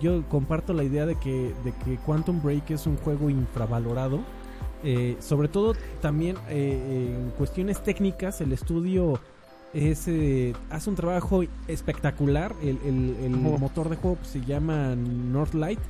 [0.00, 4.20] yo comparto la idea de que, de que Quantum Break es un juego infravalorado.
[4.82, 9.18] Eh, sobre todo también en cuestiones técnicas, el estudio
[9.74, 12.54] es, eh, hace un trabajo espectacular.
[12.62, 15.80] El, el, motor de juego se llama Northlight.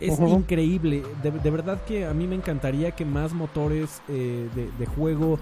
[0.00, 1.02] Es increíble.
[1.22, 4.48] De, verdad que a mí me encantaría que más motores eh,
[4.78, 5.38] de, juego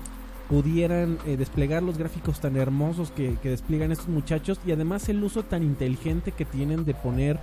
[0.49, 5.22] pudieran eh, desplegar los gráficos tan hermosos que, que despliegan estos muchachos y además el
[5.24, 7.39] uso tan inteligente que tienen de poner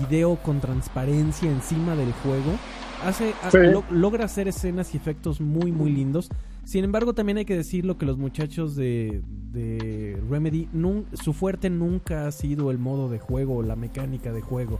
[0.00, 2.52] video con transparencia encima del juego
[3.04, 3.72] hace, hace- Sí.
[3.72, 6.28] lo- logra hacer escenas y efectos muy muy lindos
[6.64, 11.70] sin embargo también hay que decirlo que los muchachos de, de Remedy nun- su fuerte
[11.70, 14.78] nunca ha sido el modo de juego o la mecánica de juego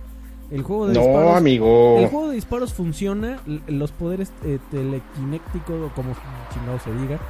[0.51, 1.97] el juego de No, disparos amigo.
[1.99, 6.12] el juego de disparos funciona, los poderes eh, telequinéticos, o como
[6.53, 7.20] chingado se diga,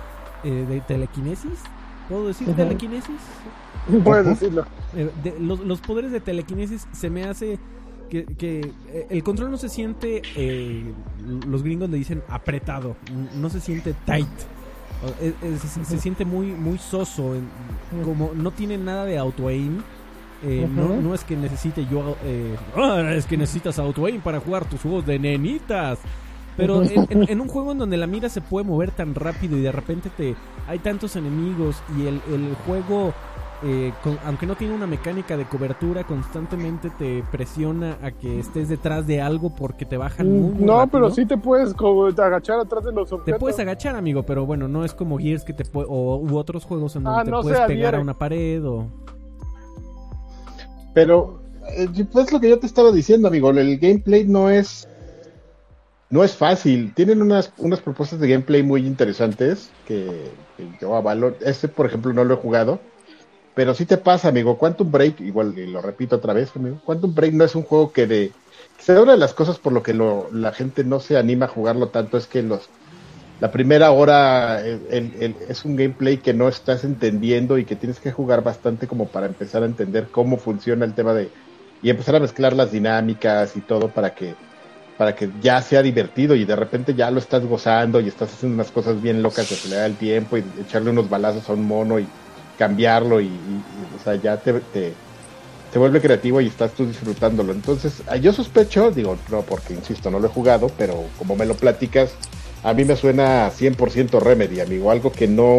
[0.42, 1.58] eh, de telequinesis.
[2.08, 2.56] ¿Puedo decir Ujú.
[2.56, 3.16] telequinesis?
[4.04, 4.64] Puedes decirlo.
[4.96, 7.58] Eh, de- los, los poderes de telequinesis se me hace
[8.10, 10.84] que, que, eh, el control no se siente, eh,
[11.46, 12.96] los gringos le dicen apretado,
[13.36, 14.28] no se siente tight.
[15.22, 17.34] Es- se, se siente muy muy soso,
[18.04, 19.78] como no tiene nada de auto aim.
[20.42, 24.40] eh, no, no es que necesite yo, eh, "Ah, es que necesitas auto aim para
[24.40, 25.98] jugar tus juegos de nenitas.
[26.56, 29.56] Pero en, en- en un juego en donde la mira se puede mover tan rápido
[29.56, 30.34] y de repente te
[30.66, 33.12] hay tantos enemigos y el, el juego,
[33.62, 38.68] eh, con- aunque no tiene una mecánica de cobertura, constantemente te presiona a que estés
[38.68, 40.90] detrás de algo porque te bajan muy, muy No, rápido.
[40.92, 43.40] pero sí te puedes como agachar atrás de los Te objetos.
[43.40, 46.64] puedes agachar, amigo, pero bueno, no es como Gears que te puede, o u otros
[46.64, 48.86] juegos en donde Ah, te no puedes pegar a una pared o...
[50.94, 51.40] Pero
[51.76, 54.86] eh, pues lo que yo te estaba diciendo, amigo, el gameplay no es
[56.10, 56.92] no es fácil.
[56.94, 61.36] Tienen unas unas propuestas de gameplay muy interesantes que, que yo avalo.
[61.40, 62.80] Este, por ejemplo, no lo he jugado,
[63.54, 64.58] pero sí te pasa, amigo.
[64.58, 66.80] Quantum Break, igual y lo repito otra vez, amigo.
[66.82, 68.36] Quantum Break no es un juego que de
[68.76, 71.48] quizá una de las cosas por lo que lo, la gente no se anima a
[71.48, 72.72] jugarlo tanto es que los
[73.38, 78.42] la primera hora es un gameplay que no estás entendiendo y que tienes que jugar
[78.42, 81.32] bastante como para empezar a entender cómo funciona el tema de
[81.80, 84.40] y empezar a mezclar las dinámicas y todo para que
[84.96, 88.54] para que ya sea divertido y de repente ya lo estás gozando y estás haciendo
[88.54, 91.98] unas cosas bien locas de acelerar el tiempo y echarle unos balazos a un mono
[91.98, 92.12] y
[92.60, 93.28] cambiarlo y,
[93.98, 94.92] o sea ya te, te,
[95.72, 100.10] te vuelve creativo y estás tú disfrutándolo entonces ah, yo sospecho digo no porque insisto
[100.10, 102.12] no lo he jugado pero como me lo platicas
[102.62, 105.58] a mí me suena 100% Remedy, amigo, algo que no,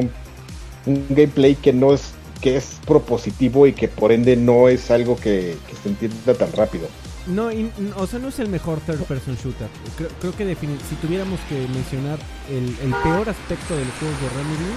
[0.86, 5.16] un gameplay que no es, que es propositivo y que por ende no es algo
[5.16, 6.88] que, que se entienda tan rápido.
[7.28, 7.50] No,
[7.98, 9.68] o sea, no es el mejor third person shooter.
[9.98, 10.56] Creo, creo que
[10.90, 12.18] si tuviéramos que mencionar
[12.50, 14.72] el, el peor aspecto del juego de Remedy,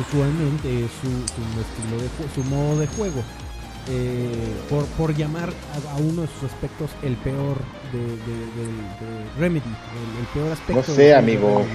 [0.00, 3.22] usualmente es su, su estilo de su modo de juego.
[3.90, 4.32] Eh,
[4.70, 7.58] por, por llamar a, a uno de sus aspectos el peor
[7.92, 8.72] de, de- de-
[9.04, 10.72] de Remedy, el, el peor aspecto.
[10.74, 11.66] No sé, de amigo.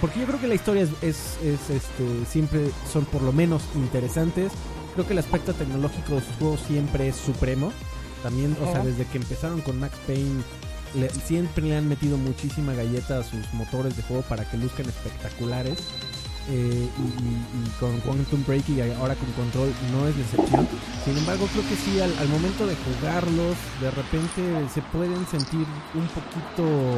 [0.00, 3.62] Porque yo creo que la historia es, es, es, este, siempre son por lo menos
[3.76, 4.52] interesantes.
[4.94, 7.72] Creo que el aspecto tecnológico de sus juegos siempre es supremo.
[8.22, 10.42] También, o sea, desde que empezaron con Max Payne,
[10.94, 14.86] le- siempre le han metido muchísima galleta a sus motores de juego para que luzcan
[14.88, 15.78] espectaculares.
[16.50, 20.66] Eh, y, y- y con Quantum Break y ahora con Control no es la excepción.
[21.04, 24.42] Sin embargo, creo que sí, al, al momento de jugarlos, de repente
[24.72, 26.96] se pueden sentir un poquito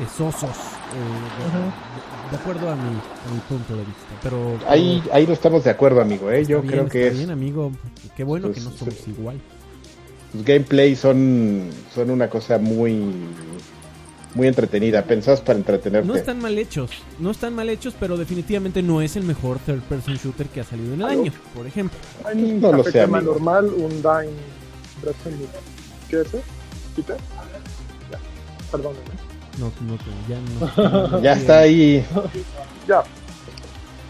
[0.00, 4.14] eh, sosos, eh, de, de- de acuerdo a mi, a mi punto de vista.
[4.20, 6.44] Pero Ahí, ahí no estamos de acuerdo, amigo, ¿eh?
[6.44, 7.70] yo bien, creo que está es, bien, amigo.
[8.16, 9.12] Qué bueno que no Pues, somos sí.
[9.16, 9.40] igual.
[10.34, 13.00] Los gameplays son, son una cosa muy,
[14.34, 16.06] muy entretenida, pensados para entretenerte.
[16.06, 19.80] No están mal hechos, no están mal hechos, pero definitivamente no es el mejor third
[19.82, 21.98] person shooter que ha salido en el año, por ejemplo.
[22.24, 24.32] Hay un No lo sé, normal, un Dime
[25.02, 25.16] Breath
[26.08, 26.40] ¿Qué es eso?
[26.94, 27.16] ¿Quita?
[28.10, 28.18] Ya,
[28.70, 29.00] perdóname.
[29.58, 29.98] No, no,
[30.28, 31.20] ya no.
[31.22, 32.04] Ya está ahí,
[32.86, 33.02] Ya.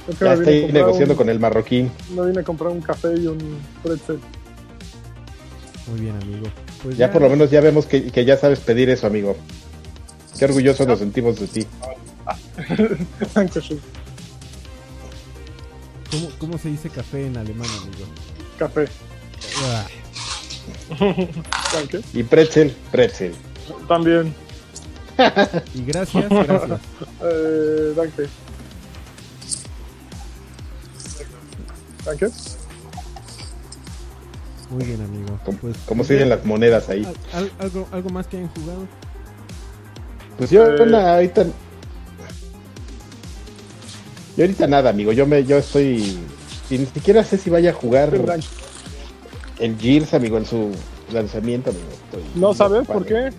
[0.08, 1.90] Es que ya me está vine a ahí comprar negociando un- con el marroquín.
[2.14, 3.38] Me vine a comprar un café y un
[3.82, 4.18] pretzel.
[5.90, 6.46] Muy bien, amigo.
[6.82, 9.36] Pues Ya por lo menos ya vemos que, que ya sabes pedir eso, amigo.
[10.38, 11.66] Qué orgullosos nos sentimos de ti.
[16.10, 18.06] ¿Cómo, ¿Cómo se dice café en alemán, amigo?
[18.58, 18.86] Café.
[19.64, 19.86] Ah.
[22.12, 23.34] Y pretzel, pretzel.
[23.86, 24.34] También.
[25.74, 26.80] y gracias, gracias.
[27.22, 28.28] Eh, danke.
[32.04, 32.57] Danke.
[34.70, 35.38] Muy bien, amigo.
[35.44, 37.04] ¿Cómo, Pues, cómo se dicen las monedas ahí?
[37.04, 38.80] al- al- algo, ¿Algo más que hayan jugado?
[40.36, 40.94] Pues yo Eh.
[40.94, 41.44] ahorita.
[44.36, 45.12] Yo ahorita nada, amigo.
[45.12, 46.18] Yo me, yo estoy.
[46.70, 48.12] Y ni siquiera sé si vaya a jugar
[49.58, 50.70] el Gears, amigo, en su
[51.12, 51.86] lanzamiento, amigo.
[52.04, 52.98] Estoy ¿No sabes ocupado.
[53.00, 53.32] por qué?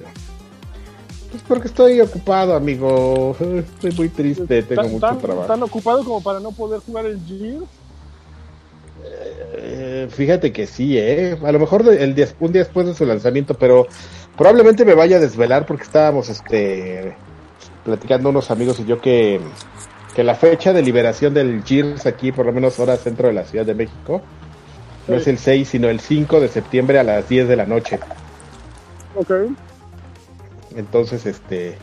[1.32, 3.38] Pues porque estoy ocupado, amigo.
[3.40, 5.48] Estoy muy triste, tengo ¿Tan, mucho tan- trabajo.
[5.48, 7.64] tan ocupado como para no poder jugar el Gears?
[10.04, 11.38] Eh, fíjate que sí, ¿eh?
[11.44, 13.88] A lo mejor de- el día- un día después de su lanzamiento, pero
[14.38, 17.16] probablemente me vaya a desvelar porque estábamos este,
[17.84, 19.40] platicando unos amigos y yo que,
[20.16, 23.46] que la fecha de liberación del Gears aquí, por lo menos hora centro de la
[23.46, 24.22] Ciudad de México,
[25.08, 28.00] no es el 6, sino el 5 de septiembre a las 10 de la noche.
[29.16, 29.32] Ok.
[30.76, 31.78] Entonces, este,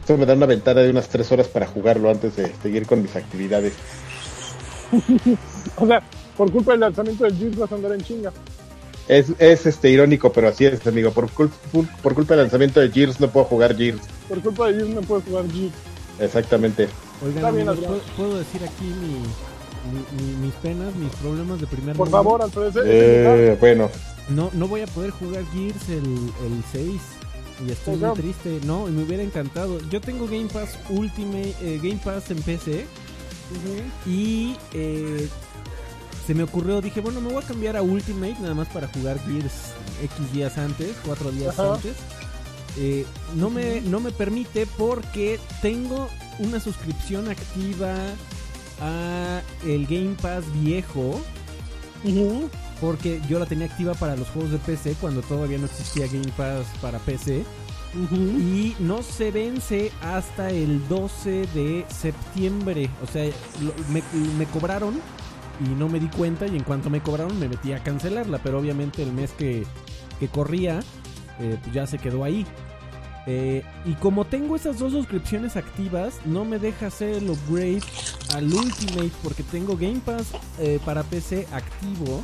[0.00, 3.02] esto me da una ventana de unas 3 horas para jugarlo antes de seguir con
[3.02, 3.72] mis actividades.
[5.76, 6.02] O sea,
[6.36, 8.32] por culpa del lanzamiento del Gears vas a andar en chinga.
[9.08, 11.10] Es, es este irónico, pero así es, amigo.
[11.10, 11.50] Por, cul-
[12.02, 14.00] por, culpa del lanzamiento de Gears no puedo jugar Gears.
[14.28, 15.74] Por culpa de Gears no puedes jugar Gears.
[16.20, 16.88] Exactamente.
[17.24, 17.86] Oigan, Está bien, amigos.
[17.88, 19.18] ¿puedo, puedo decir aquí mi,
[19.92, 22.82] mi- mi- mis penas, mis problemas de primer Por favor, Alfredo.
[22.84, 23.90] Eh, bueno,
[24.28, 27.00] No, no voy a poder jugar Gears el, el 6.
[27.66, 28.60] Y estoy ¿Por muy triste.
[28.66, 29.78] No, y me hubiera encantado.
[29.90, 32.86] Yo tengo Game Pass Ultimate, eh, Game Pass en PC.
[34.06, 35.28] Y eh,
[36.26, 39.18] se me ocurrió, dije, bueno, me voy a cambiar a Ultimate nada más para jugar
[39.26, 41.74] Gears X días antes, cuatro días Ajá.
[41.74, 41.94] antes.
[42.78, 43.04] Eh,
[43.34, 46.08] no, me, no me permite porque tengo
[46.38, 47.94] una suscripción activa
[48.80, 51.20] a el Game Pass viejo.
[52.80, 56.32] Porque yo la tenía activa para los juegos de PC cuando todavía no existía Game
[56.36, 57.44] Pass para PC.
[58.10, 62.88] Y no se vence hasta el 12 de septiembre.
[63.02, 63.24] O sea,
[63.60, 64.02] lo- me,
[64.38, 64.94] me cobraron
[65.64, 66.46] y no me di cuenta.
[66.46, 68.38] Y en cuanto me cobraron, me metí a cancelarla.
[68.38, 69.64] Pero obviamente el mes que,
[70.18, 70.80] que corría,
[71.38, 72.46] eh, pues ya se quedó ahí.
[73.26, 77.82] Eh, y como tengo esas dos suscripciones activas, no me deja hacer el upgrade
[78.34, 82.22] al Ultimate porque tengo Game Pass eh, para PC activo.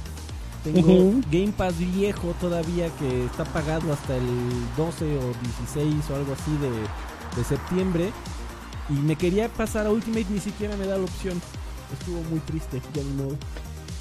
[0.64, 1.20] Tengo.
[1.30, 4.26] Game Pass viejo todavía que está pagado hasta el
[4.76, 5.32] 12 o
[5.72, 8.10] 16 o algo así de, de septiembre.
[8.88, 11.40] Y me quería pasar a Ultimate, ni siquiera me da la opción.
[11.92, 13.36] Estuvo muy triste, ya modo.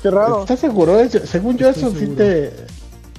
[0.01, 0.41] Qué raro.
[0.41, 0.97] ¿estás seguro?
[1.09, 2.17] Según yo, Estoy eso sí seguro.
[2.17, 2.53] te,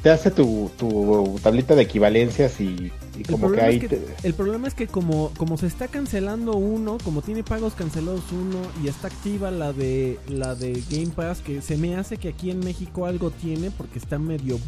[0.02, 2.92] te hace tu, tu tablita de equivalencias y,
[3.28, 5.88] como que problema, ahí es que, te- el problema es que como, como se está
[5.88, 11.08] cancelando uno, como tiene pagos cancelados uno y está activa la de la de Game
[11.08, 14.60] Pass, que se me hace que aquí en México algo tiene porque está medio bu-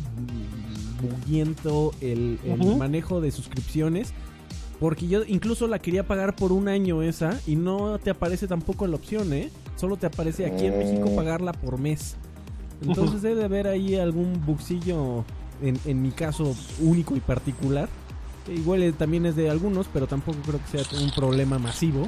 [1.01, 2.39] buguiento el,
[2.77, 4.13] manejo de suscripciones.
[4.81, 8.87] Porque yo incluso la quería pagar por un año esa y no te aparece tampoco
[8.87, 9.51] la opción, ¿eh?
[9.81, 11.17] Solo te aparece aquí en México Mm.
[11.17, 12.17] pagarla por mes.
[12.83, 15.25] Entonces debe de haber ahí algún buxillo,
[15.63, 17.89] en, en mi caso, único y particular.
[18.45, 22.07] que Igual eh, también es de algunos, pero tampoco creo que sea un problema masivo.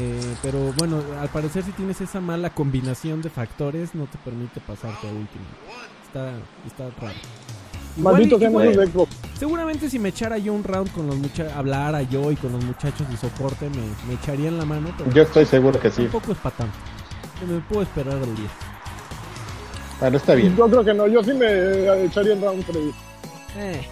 [0.00, 4.60] Eh, pero bueno, al parecer si tienes esa mala combinación de factores, no te permite
[4.60, 5.44] pasarte a último.
[6.06, 6.32] Está,
[6.66, 7.18] está raro.
[7.98, 9.12] Maldito y- esos de Xbox.
[9.38, 12.64] Seguramente si me echara yo un round con los muchachos, hablara yo y con los
[12.64, 16.02] muchachos de soporte, me, me echarían la mano, pero yo estoy seguro que sí.
[16.02, 16.64] tampoco es tanto.
[17.48, 18.48] Me puedo esperar al día.
[20.00, 20.56] Bueno, está bien.
[20.56, 21.06] Yo creo que no.
[21.06, 22.92] Yo sí me eh, echaría en round Freddy.
[23.56, 23.86] Eh.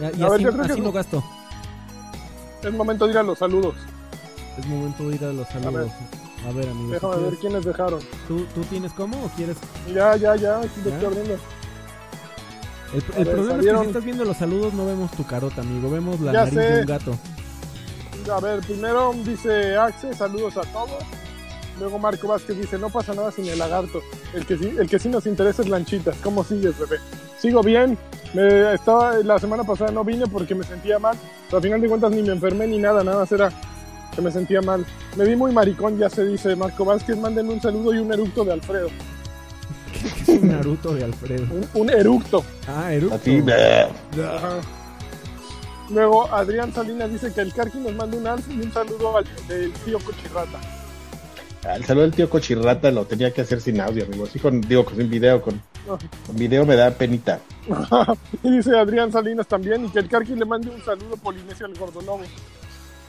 [0.00, 0.92] Ya- Y A ver, así, yo creo que así no.
[0.92, 1.24] gasto.
[2.62, 3.74] Es momento de ir a los saludos.
[4.58, 5.90] Es momento de ir a los saludos.
[6.46, 6.92] A ver, amigos.
[6.92, 8.00] Déjame ver quiénes dejaron.
[8.28, 9.56] ¿tú, ¿Tú tienes cómo o quieres?
[9.92, 10.58] Ya, ya, ya.
[10.58, 10.96] Aquí lo ¿Ya?
[10.96, 11.38] estoy abriendo.
[12.94, 15.24] El, el ver, problema es salieron- que si estás viendo los saludos no vemos tu
[15.26, 15.90] carota, amigo.
[15.90, 16.60] Vemos la Ya nariz sé.
[16.60, 17.18] de un gato.
[18.34, 21.02] A ver, primero dice Axe, saludos a todos.
[21.78, 24.00] Luego Marco Vázquez dice, no pasa nada sin el lagarto.
[24.34, 26.16] El que sí, el que sí nos interesa es Lanchitas.
[26.24, 26.96] ¿Cómo sigues, bebé?
[27.38, 27.96] Sigo bien.
[28.34, 31.16] Me, estaba, la semana pasada no vine porque me sentía mal.
[31.46, 33.04] Pero al final de cuentas ni me enfermé ni nada.
[33.04, 33.50] Nada más era
[34.14, 34.84] que me sentía mal.
[35.16, 37.16] Me vi muy maricón, ya se dice Marco Vázquez.
[37.16, 38.88] Manden un saludo y un eructo de Alfredo.
[40.48, 41.44] ¿Qué es un Naruto de Alfredo?
[41.54, 42.44] Un, un eructo.
[42.68, 43.14] Ah, eructo.
[43.16, 43.42] A ti.
[45.90, 49.24] Luego Adrián Salinas dice que el Carqui nos manda un alf y un saludo al
[49.48, 50.58] del tío Cochirrata.
[51.74, 54.24] el saludo del tío Cochirrata lo tenía que hacer sin audio, amigo.
[54.24, 55.40] Así con, digo, con video.
[55.40, 57.40] Con, con video me da penita.
[58.42, 61.74] y dice Adrián Salinas también, y que el Carqui le mande un saludo polinesio al
[61.74, 62.20] gordolobo.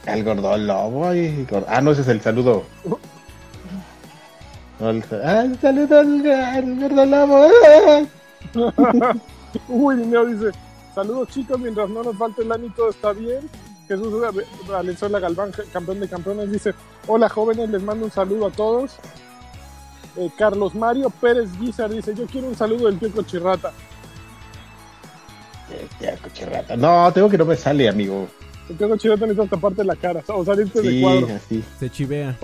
[0.06, 1.08] Al gordón lobo.
[1.10, 2.64] ay, gor- Ah, no, ese es el saludo.
[4.80, 5.46] Al, al ah.
[9.68, 10.52] Uy, Dineo dice,
[10.94, 13.50] saludos chicos, mientras no nos falte el año todo está bien.
[13.88, 14.14] Jesús
[14.68, 16.74] Valenzuela Galván, campeón de campeones, dice,
[17.08, 18.98] hola jóvenes, les mando un saludo a todos.
[20.16, 23.72] Eh, Carlos Mario Pérez Guizar dice, yo quiero un saludo del tío Cochirrata.
[25.72, 26.78] Eh, tío Cochirrata.
[26.78, 28.28] No, tengo que no me sale, amigo.
[28.70, 31.28] El tío Cochirrata necesita taparte la cara, o salirte de Sí, cuadro.
[31.36, 31.64] así.
[31.80, 32.36] Se chivea.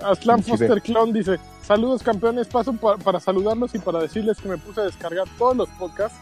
[0.00, 0.80] Aslan Sí, Foster.
[0.82, 4.84] Clon dice, saludos campeones, paso pa- para saludarlos y para decirles que me puse a
[4.84, 6.18] descargar todos los podcasts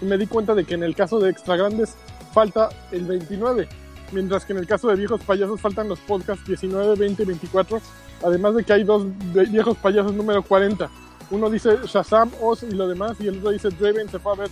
[0.00, 1.94] y me di cuenta de que en el caso de Extra Grandes
[2.32, 3.68] falta el 29,
[4.12, 7.80] mientras que en el caso de Viejos Payasos faltan los podcasts 19, 20 y 24,
[8.24, 9.04] además de que hay dos
[9.50, 10.88] Viejos Payasos número 40.
[11.30, 14.36] Uno dice Shazam, Oz y lo demás, y el otro dice Draven se fue a
[14.36, 14.50] ver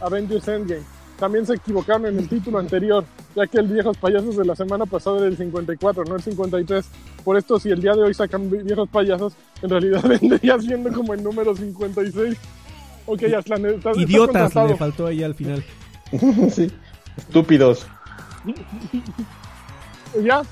[0.00, 0.82] Avengers Endgame.
[1.18, 3.04] También se equivocaron en el título anterior.
[3.36, 6.84] ya que el viejos payasos de la semana pasada era el 54, no el 53.
[7.24, 11.14] Por esto, si el día de hoy sacan viejos payasos, en realidad vendría siendo como
[11.14, 12.36] el número 56.
[13.06, 15.64] Ok, Aslan, estás, Idiotas estás le faltó ahí al final.
[16.50, 16.70] sí.
[17.16, 17.86] Estúpidos.
[20.22, 20.42] Ya,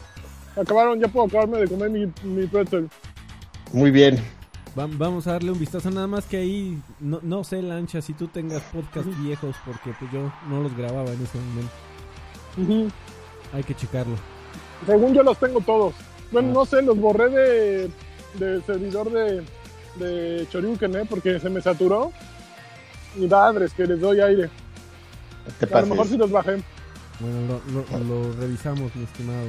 [0.56, 2.88] acabaron, ya puedo acabarme de comer mi, mi pretzel.
[3.72, 4.22] Muy bien.
[4.78, 8.14] Va- vamos a darle un vistazo nada más que ahí no, no sé lancha si
[8.14, 12.94] tú tengas podcast viejos porque pues yo no los grababa en ese momento
[13.52, 14.16] hay que checarlo
[14.86, 15.94] Según yo los tengo todos.
[16.30, 16.52] Bueno, Ah.
[16.54, 17.90] no sé, los borré de
[18.38, 19.42] del servidor de,
[19.96, 21.06] de Choryuken, ¿eh?
[21.08, 22.10] Porque se me saturó.
[23.16, 24.48] Y madres, que les doy aire.
[25.70, 26.62] A lo mejor sí los bajé.
[27.20, 29.44] bueno lo, lo- lo revisamos mi estimado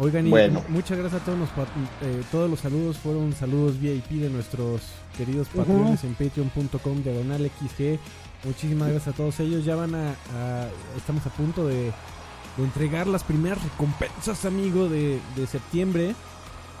[0.00, 0.62] oigan y Bueno.
[0.68, 4.82] muchas gracias a todos los eh, todos los saludos fueron saludos VIP de nuestros
[5.16, 7.98] queridos patrones en patreon.com diagonal xg
[8.44, 11.92] muchísimas gracias a todos ellos ya van a, a- estamos a punto de,
[12.56, 16.14] de entregar las primeras recompensas amigo de, de septiembre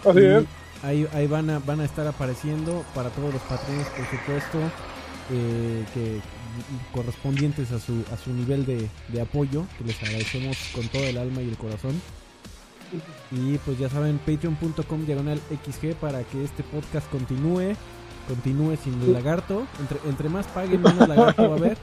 [0.08, 0.44] Así Y es.
[0.84, 4.58] Ahí, ahí van, a, van a estar apareciendo para todos los patrones, por supuesto,
[5.32, 6.20] eh, que
[6.92, 11.18] correspondientes a su, a su nivel de, de apoyo, que les agradecemos con todo el
[11.18, 12.00] alma y el corazón.
[13.30, 17.74] Y pues ya saben, patreon.com diagonal XG para que este podcast continúe,
[18.28, 19.66] continúe sin el lagarto.
[19.80, 21.76] Entre, entre más paguen, menos lagarto va a haber.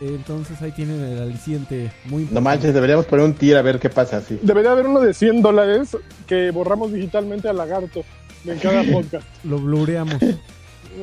[0.00, 3.90] Entonces ahí tienen el aliciente muy No manches, deberíamos poner un tier a ver qué
[3.90, 4.38] pasa así.
[4.42, 5.96] Debería haber uno de 100 dólares
[6.26, 8.02] que borramos digitalmente al lagarto
[8.44, 9.26] en cada podcast.
[9.44, 10.18] Lo blureamos.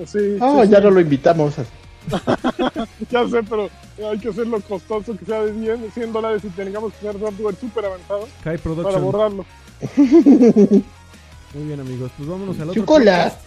[0.06, 0.84] Sí, Ah, sí, ya sí.
[0.84, 1.56] no lo invitamos.
[3.10, 3.70] Ya sé, pero
[4.10, 7.56] hay que hacerlo costoso, que sea de 10, 100 dólares y tengamos que hacer software
[7.56, 9.46] súper avanzado High para borrarlo.
[11.54, 13.40] Muy bien amigos, pues vámonos al otro podcast.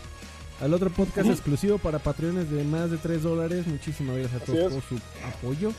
[0.60, 3.66] Al otro podcast exclusivo para patreones de más de 3 dólares.
[3.66, 4.72] Muchísimas gracias a Así todos es.
[4.72, 5.72] por su apoyo.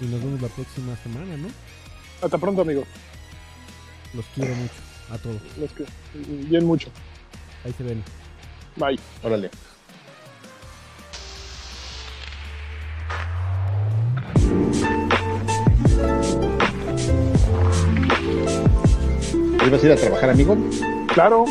[0.00, 1.48] Y nos vemos la próxima semana, ¿no?
[2.22, 2.86] Hasta pronto, amigos.
[4.14, 4.74] Los quiero mucho.
[5.10, 5.40] A todos.
[5.58, 5.84] Los que
[6.48, 6.88] bien mucho.
[7.64, 8.02] Ahí se ven.
[8.76, 8.98] Bye.
[9.22, 9.50] Órale.
[19.66, 20.56] ¿Ibas a ir a trabajar, amigo?
[21.14, 21.46] Claro,